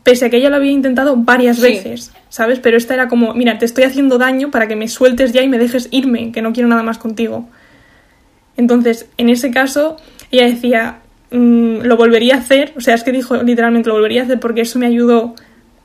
pese 0.08 0.26
a 0.26 0.30
que 0.30 0.38
ella 0.38 0.50
lo 0.50 0.56
había 0.56 0.72
intentado 0.72 1.18
varias 1.18 1.58
Sí. 1.58 1.64
veces, 1.64 2.14
¿sabes? 2.30 2.60
Pero 2.62 2.78
esta 2.78 2.94
era 2.94 3.10
como, 3.10 3.34
mira, 3.34 3.58
te 3.60 3.66
estoy 3.66 3.84
haciendo 3.84 4.18
daño 4.18 4.52
para 4.52 4.66
que 4.70 4.78
me 4.78 4.88
sueltes 4.88 5.34
ya 5.34 5.42
y 5.42 5.50
me 5.50 5.58
dejes 5.58 5.90
irme, 5.92 6.32
que 6.32 6.42
no 6.42 6.54
quiero 6.54 6.70
nada 6.70 6.82
más 6.82 6.98
contigo. 6.98 7.50
Entonces, 8.56 9.08
en 9.18 9.28
ese 9.30 9.52
caso, 9.52 9.98
ella 10.32 10.46
decía, 10.46 11.00
"Mm, 11.32 11.82
lo 11.82 11.98
volvería 11.98 12.36
a 12.36 12.38
hacer, 12.40 12.74
o 12.78 12.82
sea, 12.82 12.96
es 12.96 13.04
que 13.04 13.12
dijo 13.12 13.36
literalmente, 13.44 13.90
lo 13.90 13.96
volvería 13.96 14.22
a 14.22 14.26
hacer 14.26 14.40
porque 14.40 14.62
eso 14.62 14.80
me 14.80 14.86
ayudó 14.86 15.36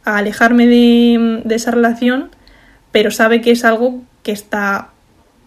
a 0.04 0.18
alejarme 0.18 0.66
de, 0.66 1.42
de 1.44 1.54
esa 1.56 1.70
relación, 1.72 2.30
pero 2.92 3.10
sabe 3.10 3.40
que 3.40 3.50
es 3.50 3.64
algo 3.64 4.02
que 4.22 4.30
está 4.32 4.90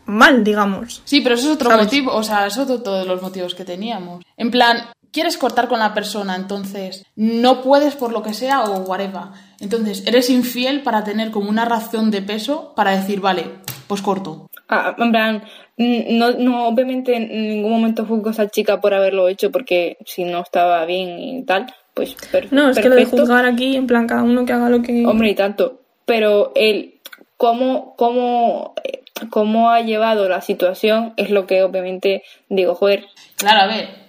mal, 0.06 0.44
digamos. 0.44 1.02
Sí, 1.06 1.22
pero 1.22 1.36
eso 1.36 1.48
es 1.48 1.56
otro 1.56 1.70
¿Sabes? 1.70 1.86
motivo, 1.86 2.12
o 2.14 2.24
sea, 2.24 2.46
eso 2.46 2.64
es 2.64 2.70
otro 2.70 2.94
de 2.94 3.06
los 3.06 3.22
motivos 3.22 3.56
que 3.56 3.66
teníamos. 3.66 4.24
En 4.38 4.52
plan, 4.52 4.78
quieres 5.16 5.38
cortar 5.38 5.68
con 5.68 5.80
la 5.80 5.94
persona, 5.94 6.36
entonces 6.36 7.06
no 7.16 7.62
puedes 7.64 7.96
por 7.96 8.12
lo 8.12 8.22
que 8.22 8.34
sea 8.34 8.64
o 8.66 8.80
whatever. 8.82 9.24
Entonces, 9.62 10.06
eres 10.06 10.30
infiel 10.30 10.84
para 10.84 11.04
tener 11.04 11.32
como 11.32 11.50
una 11.50 11.66
razón 11.66 12.12
de 12.12 12.22
peso 12.22 12.74
para 12.76 12.92
decir, 12.96 13.22
vale, 13.22 13.46
pues 13.88 14.02
corto. 14.02 14.48
Ah, 14.68 14.94
en 14.98 15.12
plan, 15.12 15.44
no, 15.78 16.32
no, 16.32 16.68
obviamente 16.68 17.16
en 17.16 17.30
ningún 17.50 17.72
momento 17.72 18.06
juzgo 18.06 18.30
a 18.30 18.32
esa 18.34 18.50
chica 18.50 18.82
por 18.82 18.94
haberlo 18.94 19.28
hecho 19.30 19.52
porque 19.52 19.98
si 20.06 20.26
no 20.26 20.42
estaba 20.42 20.84
bien 20.86 21.18
y 21.20 21.44
tal, 21.46 21.66
pues 21.94 22.16
per- 22.32 22.52
No, 22.52 22.70
es 22.70 22.78
que 22.78 22.90
lo 22.90 22.96
de 22.96 23.02
perfecto. 23.04 23.22
juzgar 23.24 23.46
aquí, 23.46 23.76
en 23.78 23.88
plan, 23.88 24.08
cada 24.08 24.24
uno 24.24 24.44
que 24.46 24.54
haga 24.54 24.70
lo 24.70 24.82
que... 24.82 25.06
Hombre, 25.06 25.30
y 25.30 25.36
tanto. 25.36 25.80
Pero 26.06 26.52
el 26.56 27.00
cómo, 27.38 27.96
cómo, 27.96 28.74
eh, 28.84 29.02
cómo 29.30 29.70
ha 29.72 29.82
llevado 29.82 30.28
la 30.28 30.42
situación 30.42 31.14
es 31.18 31.30
lo 31.30 31.48
que 31.48 31.64
obviamente 31.64 32.24
digo, 32.50 32.76
joder. 32.76 33.06
Claro, 33.38 33.62
a 33.62 33.68
ver, 33.68 34.05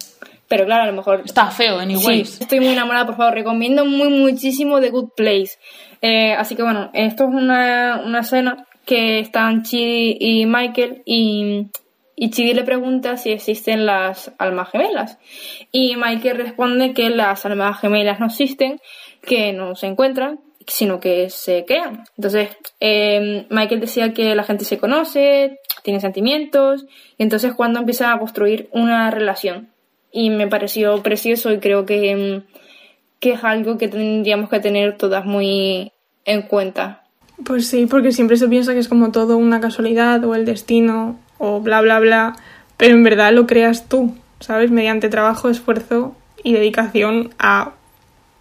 Pero 0.48 0.64
claro, 0.64 0.84
a 0.84 0.86
lo 0.86 0.92
mejor 0.92 1.22
está 1.24 1.50
feo, 1.50 1.78
anyways. 1.78 2.30
Sí, 2.30 2.42
estoy 2.42 2.60
muy 2.60 2.70
enamorada, 2.70 3.06
por 3.06 3.16
favor, 3.16 3.34
recomiendo 3.34 3.84
muy 3.84 4.08
muchísimo 4.08 4.80
The 4.80 4.90
Good 4.90 5.10
Place. 5.16 5.58
Eh, 6.02 6.32
así 6.34 6.54
que 6.54 6.62
bueno, 6.62 6.90
esto 6.92 7.24
es 7.24 7.34
una, 7.34 8.02
una 8.04 8.20
escena 8.20 8.66
que 8.84 9.18
están 9.18 9.64
Chidi 9.64 10.16
y 10.20 10.46
Michael 10.46 11.02
y, 11.04 11.66
y 12.14 12.30
Chidi 12.30 12.54
le 12.54 12.62
pregunta 12.62 13.16
si 13.16 13.32
existen 13.32 13.84
las 13.86 14.32
almas 14.38 14.70
gemelas. 14.70 15.18
Y 15.72 15.96
Michael 15.96 16.38
responde 16.38 16.92
que 16.92 17.10
las 17.10 17.44
almas 17.44 17.80
gemelas 17.80 18.20
no 18.20 18.26
existen, 18.26 18.80
que 19.22 19.52
no 19.52 19.74
se 19.74 19.88
encuentran, 19.88 20.38
sino 20.66 21.00
que 21.00 21.30
se 21.30 21.64
crean. 21.64 22.04
Entonces, 22.16 22.50
eh, 22.80 23.46
Michael 23.50 23.80
decía 23.80 24.12
que 24.12 24.34
la 24.34 24.44
gente 24.44 24.64
se 24.64 24.78
conoce, 24.78 25.58
tiene 25.82 26.00
sentimientos, 26.00 26.86
y 27.18 27.22
entonces 27.22 27.54
cuando 27.54 27.80
empiezan 27.80 28.12
a 28.12 28.18
construir 28.18 28.68
una 28.72 29.10
relación 29.10 29.70
y 30.12 30.30
me 30.30 30.46
pareció 30.46 31.02
precioso 31.02 31.52
y 31.52 31.58
creo 31.58 31.86
que, 31.86 32.16
mm, 32.16 32.52
que 33.20 33.32
es 33.32 33.44
algo 33.44 33.78
que 33.78 33.88
tendríamos 33.88 34.48
que 34.50 34.60
tener 34.60 34.96
todas 34.96 35.24
muy 35.24 35.92
en 36.24 36.42
cuenta. 36.42 37.04
Pues 37.44 37.68
sí, 37.68 37.86
porque 37.86 38.12
siempre 38.12 38.36
se 38.36 38.48
piensa 38.48 38.72
que 38.72 38.78
es 38.78 38.88
como 38.88 39.12
todo 39.12 39.36
una 39.36 39.60
casualidad 39.60 40.24
o 40.24 40.34
el 40.34 40.46
destino 40.46 41.18
o 41.38 41.60
bla, 41.60 41.80
bla, 41.82 42.00
bla, 42.00 42.36
pero 42.76 42.94
en 42.94 43.02
verdad 43.02 43.32
lo 43.32 43.46
creas 43.46 43.88
tú, 43.88 44.14
¿sabes? 44.40 44.70
Mediante 44.70 45.08
trabajo, 45.08 45.50
esfuerzo 45.50 46.16
y 46.42 46.54
dedicación 46.54 47.30
a 47.38 47.72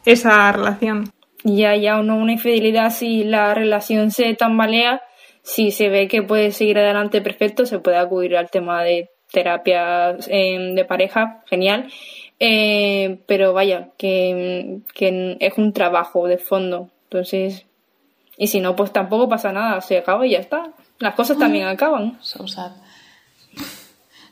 esa 0.06 0.52
relación. 0.52 1.12
Ya, 1.44 1.76
ya 1.76 2.00
o 2.00 2.04
no 2.04 2.18
una 2.18 2.34
infidelidad, 2.34 2.92
si 2.92 3.24
la 3.24 3.54
relación 3.54 4.12
se 4.12 4.34
tambalea, 4.34 5.02
si 5.44 5.72
se 5.72 5.90
ve 5.90 6.08
que 6.08 6.24
puede 6.24 6.52
seguir 6.52 6.80
adelante 6.80 7.22
perfecto, 7.22 7.66
se 7.66 7.80
puede 7.80 7.98
acudir 7.98 8.36
al 8.38 8.50
tema 8.50 8.84
de 8.84 9.10
terapia 9.36 10.16
eh, 10.28 10.72
de 10.74 10.86
pareja, 10.86 11.44
genial. 11.46 11.92
Eh, 12.40 13.20
pero 13.28 13.54
vaya, 13.54 13.90
que, 13.98 14.80
que 14.94 15.38
es 15.40 15.54
un 15.58 15.74
trabajo 15.74 16.26
de 16.28 16.38
fondo. 16.38 16.90
Entonces, 17.04 17.66
y 18.38 18.48
si 18.48 18.62
no, 18.62 18.76
pues 18.76 18.92
tampoco 18.92 19.28
pasa 19.28 19.52
nada, 19.52 19.82
se 19.82 19.98
acaba 19.98 20.26
y 20.26 20.32
ya 20.32 20.40
está. 20.40 20.72
Las 21.00 21.16
cosas 21.16 21.38
también 21.38 21.68
acaban. 21.68 22.18
So 22.22 22.48
sad. 22.48 22.72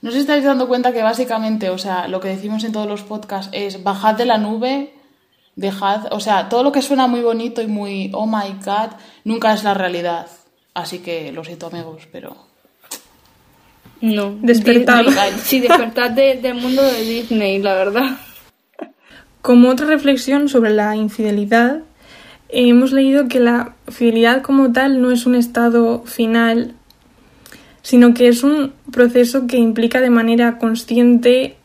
No 0.02 0.12
sé 0.12 0.18
si 0.18 0.22
estáis 0.22 0.44
dando 0.44 0.68
cuenta 0.68 0.94
que 0.94 1.04
básicamente, 1.04 1.70
o 1.70 1.78
sea, 1.78 2.08
lo 2.08 2.20
que 2.20 2.30
decimos 2.30 2.64
en 2.64 2.72
todos 2.72 2.88
los 2.88 3.04
podcasts 3.04 3.50
es 3.54 3.84
bajad 3.84 4.16
de 4.16 4.26
la 4.26 4.38
nube, 4.38 4.94
dejad, 5.56 6.12
o 6.12 6.20
sea, 6.20 6.50
todo 6.50 6.64
lo 6.64 6.72
que 6.72 6.82
suena 6.82 7.08
muy 7.08 7.22
bonito 7.22 7.62
y 7.62 7.68
muy 7.68 8.12
oh 8.14 8.26
my 8.26 8.50
god, 8.66 8.92
nunca 9.24 9.54
es 9.54 9.64
la 9.64 9.74
realidad. 9.74 10.28
Así 10.74 11.00
que 11.00 11.32
lo 11.32 11.44
siento 11.44 11.68
amigos, 11.68 12.08
pero 12.12 12.53
No. 14.04 14.36
Despertad. 14.42 15.06
Disney. 15.06 15.32
Sí, 15.42 15.60
despertad 15.62 16.12
de- 16.12 16.36
del 16.42 16.56
mundo 16.56 16.84
de 16.84 17.02
Disney, 17.04 17.60
la 17.62 17.74
verdad. 17.74 18.18
Como 19.42 19.70
otra 19.70 19.86
reflexión 19.88 20.50
sobre 20.50 20.72
la 20.72 20.96
infidelidad, 20.98 21.80
hemos 22.50 22.92
leído 22.92 23.30
que 23.30 23.40
la 23.40 23.76
fidelidad 23.88 24.42
como 24.42 24.74
tal 24.74 25.02
no 25.02 25.10
es 25.12 25.26
un 25.26 25.36
estado 25.36 26.04
final, 26.06 26.74
sino 27.82 28.14
que 28.14 28.28
es 28.28 28.44
un 28.44 28.74
proceso 28.92 29.48
que 29.48 29.56
implica 29.58 30.02
de 30.02 30.10
manera 30.10 30.58
consciente 30.58 31.56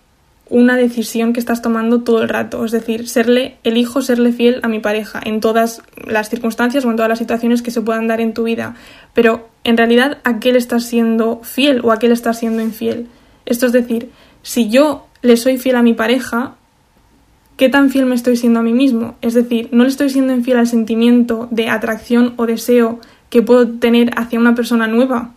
una 0.49 0.77
decisión 0.77 1.33
que 1.33 1.41
estás 1.41 1.61
tomando 1.61 2.03
todo 2.03 2.23
el 2.23 2.29
rato. 2.29 2.65
Es 2.65 2.71
decir, 2.71 3.09
serle, 3.09 3.57
elijo 3.65 4.01
serle 4.01 4.31
fiel 4.33 4.61
a 4.63 4.69
mi 4.69 4.79
pareja 4.79 5.21
en 5.25 5.41
todas 5.41 5.83
las 6.07 6.31
circunstancias 6.31 6.85
o 6.85 6.91
en 6.91 6.97
todas 6.97 7.09
las 7.09 7.19
situaciones 7.19 7.63
que 7.63 7.73
se 7.73 7.83
puedan 7.83 8.07
dar 8.07 8.21
en 8.21 8.33
tu 8.33 8.45
vida. 8.45 8.77
Pero 9.13 9.49
en 9.69 9.77
realidad, 9.77 10.17
¿a 10.25 10.41
qué 10.41 10.51
le 10.51 10.57
estás 10.57 10.87
siendo 10.87 11.41
fiel 11.43 11.83
o 11.85 11.93
a 11.93 11.99
qué 11.99 12.09
le 12.09 12.15
estás 12.15 12.39
siendo 12.39 12.63
infiel? 12.63 13.07
Esto 13.45 13.67
es 13.67 13.73
decir, 13.73 14.11
si 14.41 14.71
yo 14.71 15.07
le 15.21 15.37
soy 15.37 15.59
fiel 15.59 15.77
a 15.77 15.83
mi 15.83 15.93
pareja, 15.93 16.55
¿qué 17.59 17.69
tan 17.69 17.91
fiel 17.91 18.07
me 18.07 18.15
estoy 18.15 18.39
siendo 18.39 18.61
a 18.61 18.63
mí 18.63 18.73
mismo? 18.73 19.17
Es 19.21 19.35
decir, 19.35 19.69
no 19.71 19.83
le 19.83 19.91
estoy 19.91 20.09
siendo 20.09 20.33
infiel 20.33 20.57
al 20.57 20.67
sentimiento 20.67 21.49
de 21.51 21.69
atracción 21.69 22.33
o 22.37 22.47
deseo 22.47 22.99
que 23.29 23.43
puedo 23.43 23.69
tener 23.69 24.11
hacia 24.17 24.41
una 24.41 24.55
persona 24.55 24.87
nueva. 24.87 25.35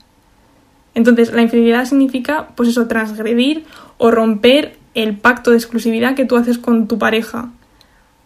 Entonces, 0.96 1.34
la 1.34 1.42
infidelidad 1.42 1.84
significa, 1.84 2.52
pues 2.56 2.70
eso, 2.70 2.88
transgredir 2.88 3.66
o 3.98 4.12
romper 4.12 4.78
el 4.94 5.18
pacto 5.18 5.52
de 5.52 5.58
exclusividad 5.58 6.16
que 6.16 6.24
tú 6.24 6.38
haces 6.38 6.58
con 6.58 6.88
tu 6.88 6.98
pareja. 6.98 7.50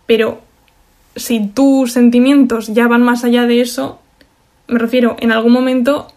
Pero 0.06 0.44
si 1.16 1.48
tus 1.48 1.94
sentimientos 1.94 2.68
ya 2.68 2.88
van 2.88 3.02
más 3.02 3.24
allá 3.24 3.48
de 3.48 3.62
eso, 3.62 4.02
me 4.68 4.80
refiero, 4.80 5.16
en 5.20 5.32
algún 5.32 5.54
momento 5.54 6.08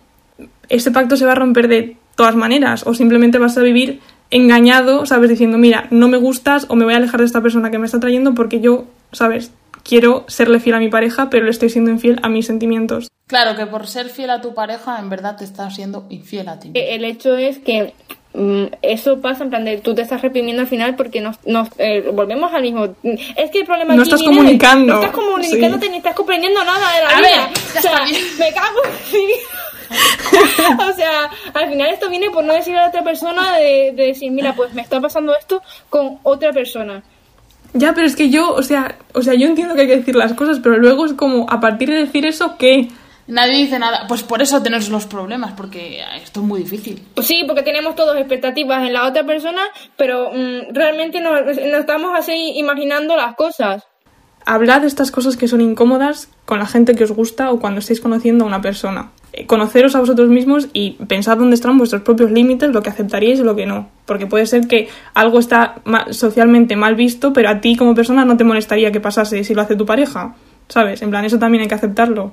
ese 0.68 0.90
pacto 0.90 1.16
se 1.16 1.24
va 1.24 1.32
a 1.32 1.36
romper 1.36 1.68
de 1.68 1.96
todas 2.14 2.36
maneras 2.36 2.86
o 2.86 2.94
simplemente 2.94 3.38
vas 3.38 3.56
a 3.56 3.62
vivir 3.62 4.00
engañado, 4.30 5.06
¿sabes? 5.06 5.30
Diciendo, 5.30 5.58
mira, 5.58 5.86
no 5.90 6.08
me 6.08 6.18
gustas 6.18 6.66
o 6.68 6.74
me 6.74 6.84
voy 6.84 6.94
a 6.94 6.98
alejar 6.98 7.20
de 7.20 7.26
esta 7.26 7.40
persona 7.40 7.70
que 7.70 7.78
me 7.78 7.86
está 7.86 8.00
trayendo 8.00 8.34
porque 8.34 8.60
yo, 8.60 8.86
¿sabes? 9.12 9.52
Quiero 9.82 10.24
serle 10.28 10.60
fiel 10.60 10.74
a 10.74 10.80
mi 10.80 10.88
pareja, 10.88 11.30
pero 11.30 11.44
le 11.44 11.50
estoy 11.50 11.70
siendo 11.70 11.90
infiel 11.90 12.20
a 12.22 12.28
mis 12.28 12.46
sentimientos. 12.46 13.08
Claro 13.26 13.56
que 13.56 13.66
por 13.66 13.86
ser 13.86 14.08
fiel 14.08 14.30
a 14.30 14.40
tu 14.40 14.54
pareja, 14.54 14.98
en 14.98 15.08
verdad 15.08 15.36
te 15.36 15.44
estás 15.44 15.76
siendo 15.76 16.06
infiel 16.10 16.48
a 16.48 16.58
ti. 16.58 16.70
Eh, 16.74 16.94
El 16.94 17.04
hecho 17.04 17.36
es 17.36 17.58
que 17.58 17.94
eso 18.82 19.20
pasa 19.20 19.44
en 19.44 19.50
plan 19.50 19.64
de 19.64 19.78
tú 19.78 19.94
te 19.94 20.02
estás 20.02 20.22
reprimiendo 20.22 20.62
al 20.62 20.68
final 20.68 20.96
porque 20.96 21.20
nos, 21.20 21.36
nos 21.46 21.68
eh, 21.78 22.10
volvemos 22.12 22.52
al 22.52 22.62
mismo. 22.62 22.88
Es 23.36 23.50
que 23.50 23.60
el 23.60 23.66
problema 23.66 23.94
No 23.94 24.02
aquí 24.02 24.10
estás 24.10 24.22
comunicando, 24.22 24.94
no 24.94 25.00
estás 25.00 25.14
comunicándote 25.14 25.86
sí. 25.86 25.92
ni 25.92 25.98
estás 25.98 26.14
comprendiendo 26.14 26.64
nada 26.64 26.92
de 26.94 27.02
la 27.02 27.10
A 27.10 27.18
vida. 27.18 27.50
ver, 27.50 27.78
o 27.78 27.80
sea, 27.80 28.04
me 28.04 28.52
cago 28.52 28.80
en 28.84 29.20
mi 29.20 29.26
vida. 29.26 29.38
o 30.90 30.92
sea, 30.94 31.30
al 31.54 31.70
final 31.70 31.88
esto 31.90 32.10
viene 32.10 32.30
por 32.30 32.44
no 32.44 32.52
decirle 32.52 32.78
a 32.78 32.82
la 32.82 32.88
otra 32.88 33.02
persona 33.02 33.56
de, 33.56 33.92
de 33.94 34.06
decir, 34.08 34.30
mira, 34.30 34.54
pues 34.54 34.74
me 34.74 34.82
está 34.82 35.00
pasando 35.00 35.34
esto 35.36 35.62
con 35.88 36.18
otra 36.22 36.52
persona. 36.52 37.02
Ya, 37.74 37.94
pero 37.94 38.06
es 38.06 38.16
que 38.16 38.30
yo, 38.30 38.54
o 38.54 38.62
sea, 38.62 38.96
o 39.14 39.22
sea, 39.22 39.34
yo 39.34 39.46
entiendo 39.46 39.74
que 39.74 39.82
hay 39.82 39.86
que 39.86 39.96
decir 39.96 40.16
las 40.16 40.32
cosas, 40.34 40.60
pero 40.62 40.78
luego 40.78 41.06
es 41.06 41.12
como, 41.12 41.46
a 41.50 41.60
partir 41.60 41.90
de 41.90 41.96
decir 41.96 42.24
eso, 42.26 42.56
¿qué? 42.58 42.88
Nadie 43.28 43.56
dice 43.58 43.78
nada. 43.78 44.06
Pues 44.08 44.22
por 44.22 44.40
eso 44.42 44.62
tenemos 44.62 44.88
los 44.88 45.06
problemas, 45.06 45.52
porque 45.52 46.00
esto 46.22 46.40
es 46.40 46.46
muy 46.46 46.60
difícil. 46.60 47.02
Pues 47.14 47.26
sí, 47.26 47.44
porque 47.46 47.62
tenemos 47.62 47.94
todos 47.94 48.16
expectativas 48.16 48.86
en 48.86 48.92
la 48.94 49.06
otra 49.06 49.24
persona, 49.24 49.60
pero 49.96 50.30
mm, 50.34 50.72
realmente 50.74 51.20
nos, 51.20 51.42
nos 51.44 51.56
estamos 51.80 52.10
así 52.18 52.52
imaginando 52.56 53.16
las 53.16 53.34
cosas. 53.36 53.84
Hablad 54.46 54.80
de 54.80 54.86
estas 54.86 55.10
cosas 55.10 55.36
que 55.36 55.46
son 55.46 55.60
incómodas 55.60 56.30
con 56.46 56.58
la 56.58 56.64
gente 56.66 56.94
que 56.94 57.04
os 57.04 57.12
gusta 57.12 57.50
o 57.52 57.60
cuando 57.60 57.80
estáis 57.80 58.00
conociendo 58.00 58.44
a 58.44 58.48
una 58.48 58.62
persona. 58.62 59.10
Eh, 59.34 59.44
Conoceros 59.44 59.94
a 59.94 60.00
vosotros 60.00 60.30
mismos 60.30 60.68
y 60.72 60.92
pensad 60.92 61.36
dónde 61.36 61.54
están 61.54 61.76
vuestros 61.76 62.00
propios 62.00 62.30
límites, 62.30 62.70
lo 62.70 62.80
que 62.80 62.88
aceptaríais 62.88 63.40
y 63.40 63.42
lo 63.42 63.54
que 63.54 63.66
no. 63.66 63.90
Porque 64.06 64.26
puede 64.26 64.46
ser 64.46 64.66
que 64.66 64.88
algo 65.12 65.38
está 65.38 65.74
ma- 65.84 66.06
socialmente 66.14 66.76
mal 66.76 66.94
visto, 66.94 67.34
pero 67.34 67.50
a 67.50 67.60
ti 67.60 67.76
como 67.76 67.94
persona 67.94 68.24
no 68.24 68.38
te 68.38 68.44
molestaría 68.44 68.90
que 68.90 69.00
pasase 69.00 69.44
si 69.44 69.54
lo 69.54 69.60
hace 69.60 69.76
tu 69.76 69.84
pareja. 69.84 70.34
¿Sabes? 70.68 71.02
En 71.02 71.10
plan, 71.10 71.26
eso 71.26 71.38
también 71.38 71.60
hay 71.62 71.68
que 71.68 71.74
aceptarlo. 71.74 72.32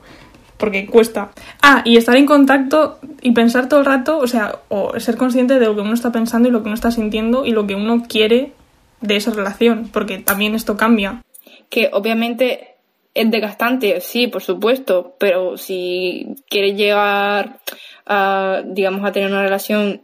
Porque 0.58 0.86
cuesta. 0.86 1.32
Ah, 1.62 1.82
y 1.86 1.98
estar 1.98 2.16
en 2.16 2.26
contacto 2.26 3.00
y 3.22 3.32
pensar 3.32 3.68
todo 3.68 3.82
el 3.82 3.86
rato, 3.86 4.18
o 4.20 4.28
sea, 4.28 4.60
o 4.70 4.98
ser 5.00 5.18
consciente 5.18 5.60
de 5.60 5.66
lo 5.66 5.76
que 5.76 5.82
uno 5.82 5.94
está 5.94 6.12
pensando 6.12 6.48
y 6.48 6.52
lo 6.52 6.60
que 6.62 6.68
uno 6.68 6.76
está 6.76 6.92
sintiendo 6.92 7.46
y 7.46 7.52
lo 7.52 7.68
que 7.68 7.76
uno 7.76 8.04
quiere 8.08 8.54
de 9.02 9.18
esa 9.18 9.32
relación. 9.32 9.90
Porque 9.92 10.18
también 10.20 10.56
esto 10.56 10.78
cambia. 10.78 11.22
que 11.70 11.90
obviamente 11.92 12.76
es 13.14 13.32
desgastante, 13.32 14.02
sí, 14.02 14.28
por 14.28 14.42
supuesto, 14.44 15.16
pero 15.18 15.58
si 15.58 16.36
quieres 16.50 16.76
llegar 16.76 17.60
a, 18.06 18.62
digamos, 18.66 19.06
a 19.06 19.12
tener 19.12 19.30
una 19.30 19.42
relación 19.42 20.02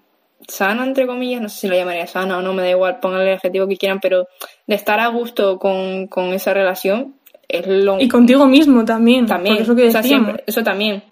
sana, 0.47 0.85
entre 0.85 1.05
comillas, 1.05 1.41
no 1.41 1.49
sé 1.49 1.59
si 1.59 1.67
la 1.67 1.75
llamaría 1.75 2.07
sana 2.07 2.37
o 2.37 2.41
no, 2.41 2.53
me 2.53 2.63
da 2.63 2.69
igual, 2.69 2.99
pónganle 2.99 3.27
el 3.31 3.35
adjetivo 3.35 3.67
que 3.67 3.77
quieran, 3.77 3.99
pero 3.99 4.27
de 4.65 4.75
estar 4.75 4.99
a 4.99 5.07
gusto 5.07 5.59
con, 5.59 6.07
con 6.07 6.33
esa 6.33 6.53
relación 6.53 7.15
es 7.51 7.67
lo 7.67 7.99
Y 7.99 8.07
contigo 8.07 8.45
mismo 8.45 8.83
también. 8.85 9.25
también, 9.25 9.55
Porque 9.57 9.61
es 9.63 9.67
lo 9.69 9.75
que 9.75 9.87
o 9.87 9.91
sea, 9.91 10.03
siempre, 10.03 10.43
eso 10.47 10.63
también, 10.63 11.03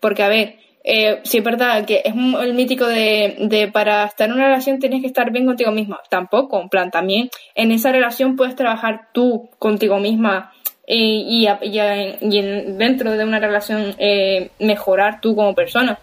porque 0.00 0.22
a 0.22 0.28
ver, 0.28 0.56
eh, 0.86 1.20
sí 1.24 1.38
es 1.38 1.44
verdad 1.44 1.84
que 1.86 2.02
es 2.04 2.12
un- 2.14 2.36
el 2.38 2.52
mítico 2.54 2.86
de, 2.86 3.36
de 3.40 3.68
para 3.68 4.04
estar 4.04 4.28
en 4.28 4.34
una 4.34 4.44
relación 4.48 4.78
tienes 4.78 5.00
que 5.00 5.06
estar 5.06 5.30
bien 5.32 5.46
contigo 5.46 5.70
misma. 5.72 5.98
Tampoco, 6.10 6.60
en 6.60 6.68
plan, 6.68 6.90
también 6.90 7.30
en 7.54 7.72
esa 7.72 7.90
relación 7.90 8.36
puedes 8.36 8.54
trabajar 8.54 9.08
tú 9.12 9.48
contigo 9.58 9.98
misma 9.98 10.52
y, 10.86 11.40
y, 11.40 11.46
a- 11.46 11.58
y 11.62 11.78
a- 11.78 12.18
y 12.20 12.38
en- 12.38 12.76
dentro 12.76 13.12
de 13.12 13.24
una 13.24 13.38
relación 13.38 13.94
eh, 13.98 14.50
mejorar 14.58 15.20
tú 15.22 15.34
como 15.34 15.54
persona. 15.54 15.98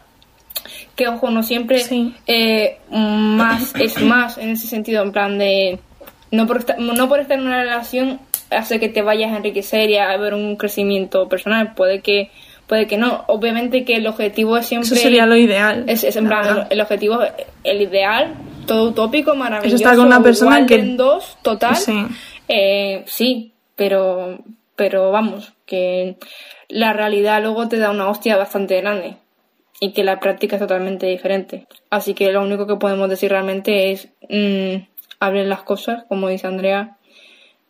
Que 0.95 1.08
ojo, 1.08 1.30
no 1.30 1.43
siempre 1.43 1.80
Sí. 1.80 2.13
eh, 2.25 2.77
más 2.89 3.73
es 3.80 4.01
más 4.01 4.38
en 4.39 4.49
ese 4.51 4.67
sentido, 4.67 5.04
en 5.04 5.12
plan 5.12 5.38
de 5.38 5.80
no 6.32 6.47
por 6.47 6.58
estar, 6.58 6.80
no 6.80 7.08
por 7.08 7.19
estar 7.19 7.38
en 7.38 7.45
una 7.45 7.62
relación 7.62 8.19
hace 8.51 8.79
que 8.79 8.89
te 8.89 9.01
vayas 9.01 9.31
a 9.33 9.37
enriquecer 9.37 9.89
y 9.89 9.97
a 9.97 10.15
ver 10.17 10.33
un 10.33 10.55
crecimiento 10.55 11.27
personal. 11.27 11.73
Puede 11.73 12.01
que 12.01 12.29
puede 12.67 12.87
que 12.87 12.97
no. 12.97 13.23
Obviamente 13.27 13.83
que 13.83 13.95
el 13.95 14.07
objetivo 14.07 14.55
es 14.57 14.65
siempre 14.67 14.85
Eso 14.87 14.95
sería 14.95 15.25
lo 15.25 15.35
ideal. 15.35 15.85
es, 15.87 16.03
es 16.03 16.15
en 16.15 16.25
la 16.25 16.29
plan, 16.29 16.43
verdad. 16.43 16.67
el 16.69 16.81
objetivo, 16.81 17.19
el 17.63 17.81
ideal, 17.81 18.33
todo 18.65 18.89
utópico, 18.89 19.35
maravilloso. 19.35 19.75
estar 19.75 19.95
con 19.95 20.05
una 20.07 20.21
persona 20.23 20.65
que- 20.65 20.75
en 20.75 20.95
dos, 20.97 21.37
total. 21.41 21.75
Sí. 21.75 22.05
Eh, 22.47 23.03
sí, 23.07 23.51
pero, 23.75 24.39
pero 24.75 25.11
vamos, 25.11 25.51
que 25.65 26.15
la 26.69 26.93
realidad 26.93 27.41
luego 27.41 27.67
te 27.67 27.77
da 27.77 27.91
una 27.91 28.09
hostia 28.09 28.37
bastante 28.37 28.79
grande 28.79 29.15
y 29.81 29.91
que 29.93 30.03
la 30.03 30.19
práctica 30.19 30.55
es 30.57 30.61
totalmente 30.61 31.07
diferente. 31.07 31.67
Así 31.89 32.13
que 32.13 32.31
lo 32.31 32.41
único 32.41 32.67
que 32.67 32.75
podemos 32.75 33.09
decir 33.09 33.31
realmente 33.31 33.91
es 33.91 34.07
mm, 34.29 34.83
hablen 35.19 35.49
las 35.49 35.63
cosas, 35.63 36.03
como 36.07 36.29
dice 36.29 36.47
Andrea. 36.47 36.97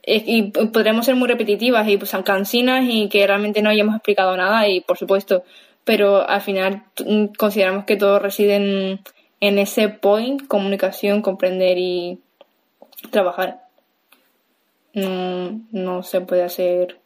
Y 0.06 0.52
podremos 0.52 1.06
ser 1.06 1.16
muy 1.16 1.28
repetitivas 1.28 1.88
y 1.88 1.98
pues 1.98 2.12
cansinas 2.26 2.84
y 2.88 3.08
que 3.08 3.26
realmente 3.28 3.62
no 3.62 3.70
hayamos 3.70 3.96
explicado 3.96 4.36
nada 4.36 4.68
y 4.68 4.82
por 4.82 4.98
supuesto, 4.98 5.44
pero 5.84 6.28
al 6.28 6.42
final 6.42 6.84
mm, 7.06 7.26
consideramos 7.38 7.86
que 7.86 7.98
todo 7.98 8.18
reside 8.18 8.56
en, 8.56 9.02
en 9.40 9.60
ese 9.60 9.90
point, 9.90 10.48
comunicación, 10.48 11.22
comprender 11.22 11.78
y 11.78 12.20
trabajar. 13.12 13.62
No, 14.94 15.62
no 15.72 16.04
se 16.04 16.22
puede 16.22 16.44
hacer 16.44 17.00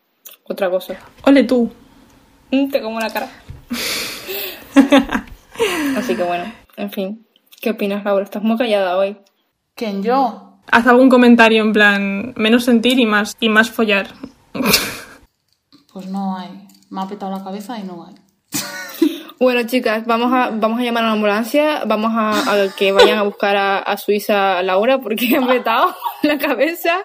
otra 0.45 0.69
cosa. 0.69 0.97
Ole 1.23 1.43
tú. 1.43 1.71
Mm, 2.51 2.69
Te 2.69 2.81
como 2.81 2.99
la 2.99 3.09
cara. 3.09 3.29
Así 5.97 6.15
que 6.15 6.23
bueno, 6.23 6.51
en 6.77 6.91
fin. 6.91 7.25
¿Qué 7.61 7.71
opinas, 7.71 8.03
Laura? 8.05 8.23
Estás 8.23 8.43
muy 8.43 8.57
callada 8.57 8.97
hoy. 8.97 9.17
¿Quién 9.75 10.03
yo? 10.03 10.54
Haz 10.71 10.87
algún 10.87 11.09
comentario 11.09 11.61
en 11.63 11.73
plan 11.73 12.33
menos 12.35 12.65
sentir 12.65 12.99
y 12.99 13.05
más 13.05 13.35
y 13.39 13.49
más 13.49 13.69
follar. 13.69 14.07
Pues 15.93 16.07
no 16.07 16.37
hay. 16.37 16.67
Me 16.89 17.01
ha 17.01 17.07
petado 17.07 17.31
la 17.31 17.43
cabeza 17.43 17.79
y 17.79 17.83
no 17.83 18.05
hay. 18.05 18.15
Bueno, 19.37 19.63
chicas, 19.67 20.05
vamos 20.05 20.31
a, 20.31 20.49
vamos 20.49 20.79
a 20.79 20.83
llamar 20.83 21.03
a 21.03 21.07
la 21.07 21.13
ambulancia. 21.13 21.83
Vamos 21.85 22.13
a, 22.15 22.53
a 22.53 22.75
que 22.75 22.93
vayan 22.93 23.17
a 23.17 23.23
buscar 23.23 23.57
a, 23.57 23.79
a 23.79 23.97
Suiza 23.97 24.59
a 24.59 24.63
Laura 24.63 24.99
porque 24.99 25.35
ha 25.35 25.45
petado 25.45 25.93
la 26.23 26.37
cabeza. 26.37 27.03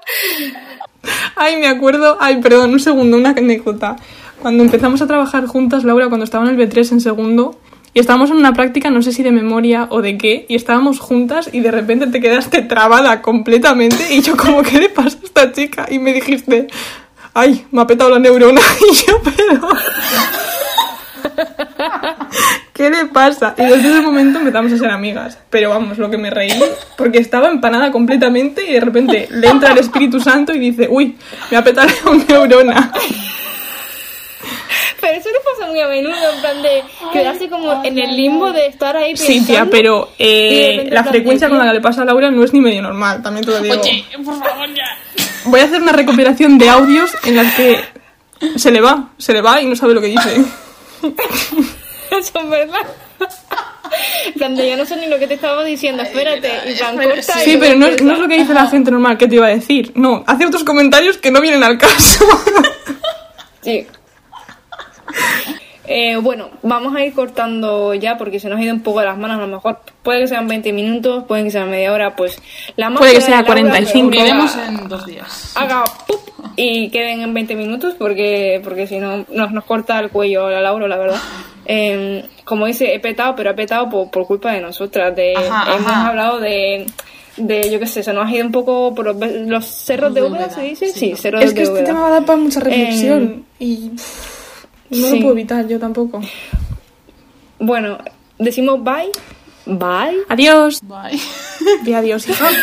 Ay, 1.34 1.56
me 1.56 1.66
acuerdo. 1.66 2.16
Ay, 2.20 2.40
perdón, 2.40 2.70
un 2.70 2.80
segundo, 2.80 3.16
una 3.16 3.30
anécdota. 3.30 3.96
Cuando 4.40 4.62
empezamos 4.62 5.02
a 5.02 5.06
trabajar 5.06 5.46
juntas, 5.46 5.84
Laura, 5.84 6.08
cuando 6.08 6.24
estaba 6.24 6.48
en 6.48 6.58
el 6.58 6.70
B3 6.70 6.92
en 6.92 7.00
segundo, 7.00 7.58
y 7.92 8.00
estábamos 8.00 8.30
en 8.30 8.36
una 8.36 8.52
práctica, 8.52 8.90
no 8.90 9.02
sé 9.02 9.12
si 9.12 9.22
de 9.22 9.32
memoria 9.32 9.88
o 9.90 10.00
de 10.02 10.16
qué, 10.16 10.46
y 10.48 10.54
estábamos 10.54 11.00
juntas 11.00 11.50
y 11.52 11.60
de 11.60 11.70
repente 11.70 12.06
te 12.06 12.20
quedaste 12.20 12.62
trabada 12.62 13.20
completamente 13.22 14.14
y 14.14 14.22
yo 14.22 14.36
como, 14.36 14.62
¿qué 14.62 14.78
le 14.78 14.88
pasa 14.88 15.18
a 15.20 15.24
esta 15.24 15.52
chica? 15.52 15.86
Y 15.90 15.98
me 15.98 16.12
dijiste, 16.12 16.68
ay, 17.34 17.66
me 17.70 17.82
ha 17.82 17.86
petado 17.86 18.10
la 18.10 18.18
neurona. 18.18 18.60
Y 18.90 18.94
yo, 18.94 19.20
pero... 19.22 19.68
¿Qué 22.72 22.88
le 22.88 23.06
pasa? 23.06 23.54
Y 23.58 23.62
desde 23.62 23.90
ese 23.90 24.00
momento 24.00 24.38
empezamos 24.38 24.72
a 24.72 24.78
ser 24.78 24.90
amigas. 24.90 25.38
Pero 25.50 25.68
vamos, 25.68 25.98
lo 25.98 26.10
que 26.10 26.16
me 26.16 26.30
reí, 26.30 26.50
porque 26.96 27.18
estaba 27.18 27.48
empanada 27.48 27.92
completamente 27.92 28.64
y 28.66 28.72
de 28.72 28.80
repente 28.80 29.28
le 29.30 29.48
entra 29.48 29.72
el 29.72 29.78
Espíritu 29.78 30.18
Santo 30.18 30.54
y 30.54 30.58
dice, 30.58 30.88
uy, 30.90 31.16
me 31.50 31.56
ha 31.58 31.64
petado 31.64 31.90
una 32.10 32.24
neurona. 32.24 32.92
Pero 35.00 35.18
eso 35.18 35.28
no 35.30 35.38
pasa 35.44 35.59
muy 35.70 35.80
a 35.80 35.88
menudo, 35.88 36.14
en 36.34 36.40
plan 36.40 36.62
de 36.62 36.82
quedarse 37.12 37.48
como 37.48 37.82
en 37.84 37.98
el 37.98 38.16
limbo 38.16 38.52
de 38.52 38.66
estar 38.66 38.96
ahí 38.96 39.12
pensando. 39.14 39.32
Sí, 39.32 39.46
tía, 39.46 39.66
pero 39.70 40.10
eh, 40.18 40.88
la 40.90 41.04
frecuencia 41.04 41.48
con 41.48 41.58
la 41.58 41.64
que 41.66 41.74
le 41.74 41.80
pasa 41.80 42.02
a 42.02 42.04
Laura 42.04 42.30
no 42.30 42.44
es 42.44 42.52
ni 42.52 42.60
medio 42.60 42.82
normal, 42.82 43.22
también 43.22 43.44
te 43.44 43.52
lo 43.52 43.60
digo. 43.60 43.80
Oye, 43.80 44.04
por 44.24 44.38
favor, 44.38 44.68
ya. 44.74 44.98
Voy 45.44 45.60
a 45.60 45.64
hacer 45.64 45.80
una 45.80 45.92
recopilación 45.92 46.58
de 46.58 46.68
audios 46.68 47.10
en 47.24 47.36
las 47.36 47.54
que 47.54 47.80
se 48.56 48.70
le 48.70 48.80
va, 48.80 49.10
se 49.18 49.32
le 49.32 49.40
va 49.40 49.60
y 49.62 49.66
no 49.66 49.76
sabe 49.76 49.94
lo 49.94 50.00
que 50.00 50.08
dice. 50.08 50.36
Eso 52.10 52.40
es 52.40 52.48
verdad. 52.50 52.80
En 54.26 54.32
plan 54.34 54.54
de, 54.54 54.70
yo 54.70 54.76
no 54.76 54.84
sé 54.84 54.96
ni 54.96 55.06
lo 55.06 55.18
que 55.18 55.26
te 55.26 55.34
estaba 55.34 55.64
diciendo, 55.64 56.02
espérate. 56.02 56.48
Y 56.66 56.72
espera, 56.72 56.92
corta 56.92 57.38
sí. 57.40 57.52
y 57.52 57.56
pero 57.56 57.76
no, 57.76 57.86
es- 57.86 57.92
empieza. 57.92 58.04
no 58.04 58.12
es 58.14 58.18
lo 58.20 58.28
que 58.28 58.36
dice 58.38 58.54
la 58.54 58.66
gente 58.68 58.90
normal 58.90 59.18
que 59.18 59.26
te 59.28 59.34
iba 59.34 59.46
a 59.46 59.50
decir. 59.50 59.92
No, 59.94 60.22
hace 60.26 60.46
otros 60.46 60.64
comentarios 60.64 61.18
que 61.18 61.30
no 61.30 61.40
vienen 61.40 61.62
al 61.64 61.76
caso. 61.78 62.24
Sí. 63.62 63.86
Eh, 65.92 66.16
bueno, 66.18 66.50
vamos 66.62 66.94
a 66.94 67.04
ir 67.04 67.12
cortando 67.12 67.94
ya 67.94 68.16
porque 68.16 68.38
se 68.38 68.48
nos 68.48 68.60
ha 68.60 68.62
ido 68.62 68.72
un 68.72 68.80
poco 68.82 69.00
de 69.00 69.06
las 69.06 69.18
manos. 69.18 69.38
A 69.38 69.40
lo 69.40 69.48
mejor 69.48 69.80
puede 70.04 70.20
que 70.20 70.28
sean 70.28 70.46
20 70.46 70.72
minutos, 70.72 71.24
puede 71.26 71.42
que 71.42 71.50
sea 71.50 71.66
media 71.66 71.92
hora. 71.92 72.14
Pues 72.14 72.40
la 72.76 72.90
Puede 72.92 73.14
que 73.14 73.20
sea 73.20 73.42
de 73.42 73.42
Laura, 73.42 73.46
45. 73.62 74.08
pues, 74.10 74.22
Veremos 74.22 74.56
en 74.56 74.88
dos 74.88 75.04
días. 75.04 75.52
Haga 75.56 75.82
¡pup! 76.06 76.20
y 76.56 76.90
queden 76.90 77.22
en 77.22 77.34
20 77.34 77.54
minutos 77.56 77.94
porque 77.98 78.60
porque 78.62 78.86
si 78.86 78.98
no 78.98 79.24
nos, 79.30 79.50
nos 79.50 79.64
corta 79.64 79.98
el 79.98 80.10
cuello 80.10 80.46
a 80.46 80.50
la 80.52 80.60
Laura, 80.60 80.86
la 80.86 80.96
verdad. 80.96 81.18
Eh, 81.66 82.24
como 82.44 82.66
dice, 82.66 82.94
he 82.94 83.00
petado, 83.00 83.34
pero 83.34 83.50
he 83.50 83.54
petado 83.54 83.88
por, 83.90 84.10
por 84.10 84.26
culpa 84.26 84.52
de 84.52 84.60
nosotras. 84.60 85.14
De, 85.16 85.34
Ajá, 85.36 85.74
hemos 85.74 85.90
ajá. 85.90 86.08
hablado 86.08 86.38
de, 86.40 86.86
de, 87.36 87.68
yo 87.70 87.80
qué 87.80 87.86
sé, 87.86 88.02
se 88.04 88.12
nos 88.12 88.26
ha 88.28 88.32
ido 88.34 88.46
un 88.46 88.52
poco 88.52 88.94
por 88.94 89.06
los, 89.06 89.16
los 89.46 89.64
cerros 89.66 90.14
de 90.14 90.22
Úbeda, 90.22 90.50
¿se 90.50 90.62
dice? 90.62 90.86
sí. 90.88 91.10
Sí, 91.10 91.16
cerros 91.16 91.42
es 91.44 91.50
que 91.50 91.56
de 91.56 91.62
este 91.64 91.72
Úbeda. 91.74 91.84
tema 91.86 92.00
va 92.02 92.06
a 92.08 92.10
dar 92.12 92.24
para 92.24 92.38
mucha 92.38 92.60
reflexión. 92.60 93.44
y 93.58 93.90
pff, 93.90 94.39
no 94.90 94.96
sí. 94.96 95.14
lo 95.14 95.20
puedo 95.20 95.32
evitar, 95.32 95.66
yo 95.66 95.78
tampoco. 95.78 96.20
Bueno, 97.58 97.98
decimos 98.38 98.82
bye. 98.82 99.10
Bye. 99.66 100.24
Adiós. 100.28 100.80
Bye. 100.82 101.20
Di 101.82 101.94
adiós, 101.94 102.28
hija. 102.28 102.48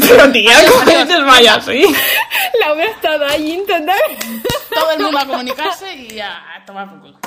Pero 0.00 0.30
tía, 0.30 0.52
¿cómo 0.68 0.84
dices 0.84 1.24
vaya 1.24 1.54
así? 1.54 1.82
Laura 2.60 2.84
está 2.84 3.26
allí 3.26 3.58
total. 3.66 3.98
Todo 4.72 4.90
el 4.92 5.02
mundo 5.02 5.18
a 5.18 5.26
comunicarse 5.26 5.94
y 5.94 6.20
a 6.20 6.62
tomar 6.66 6.88
por 6.88 7.00
culo. 7.00 7.22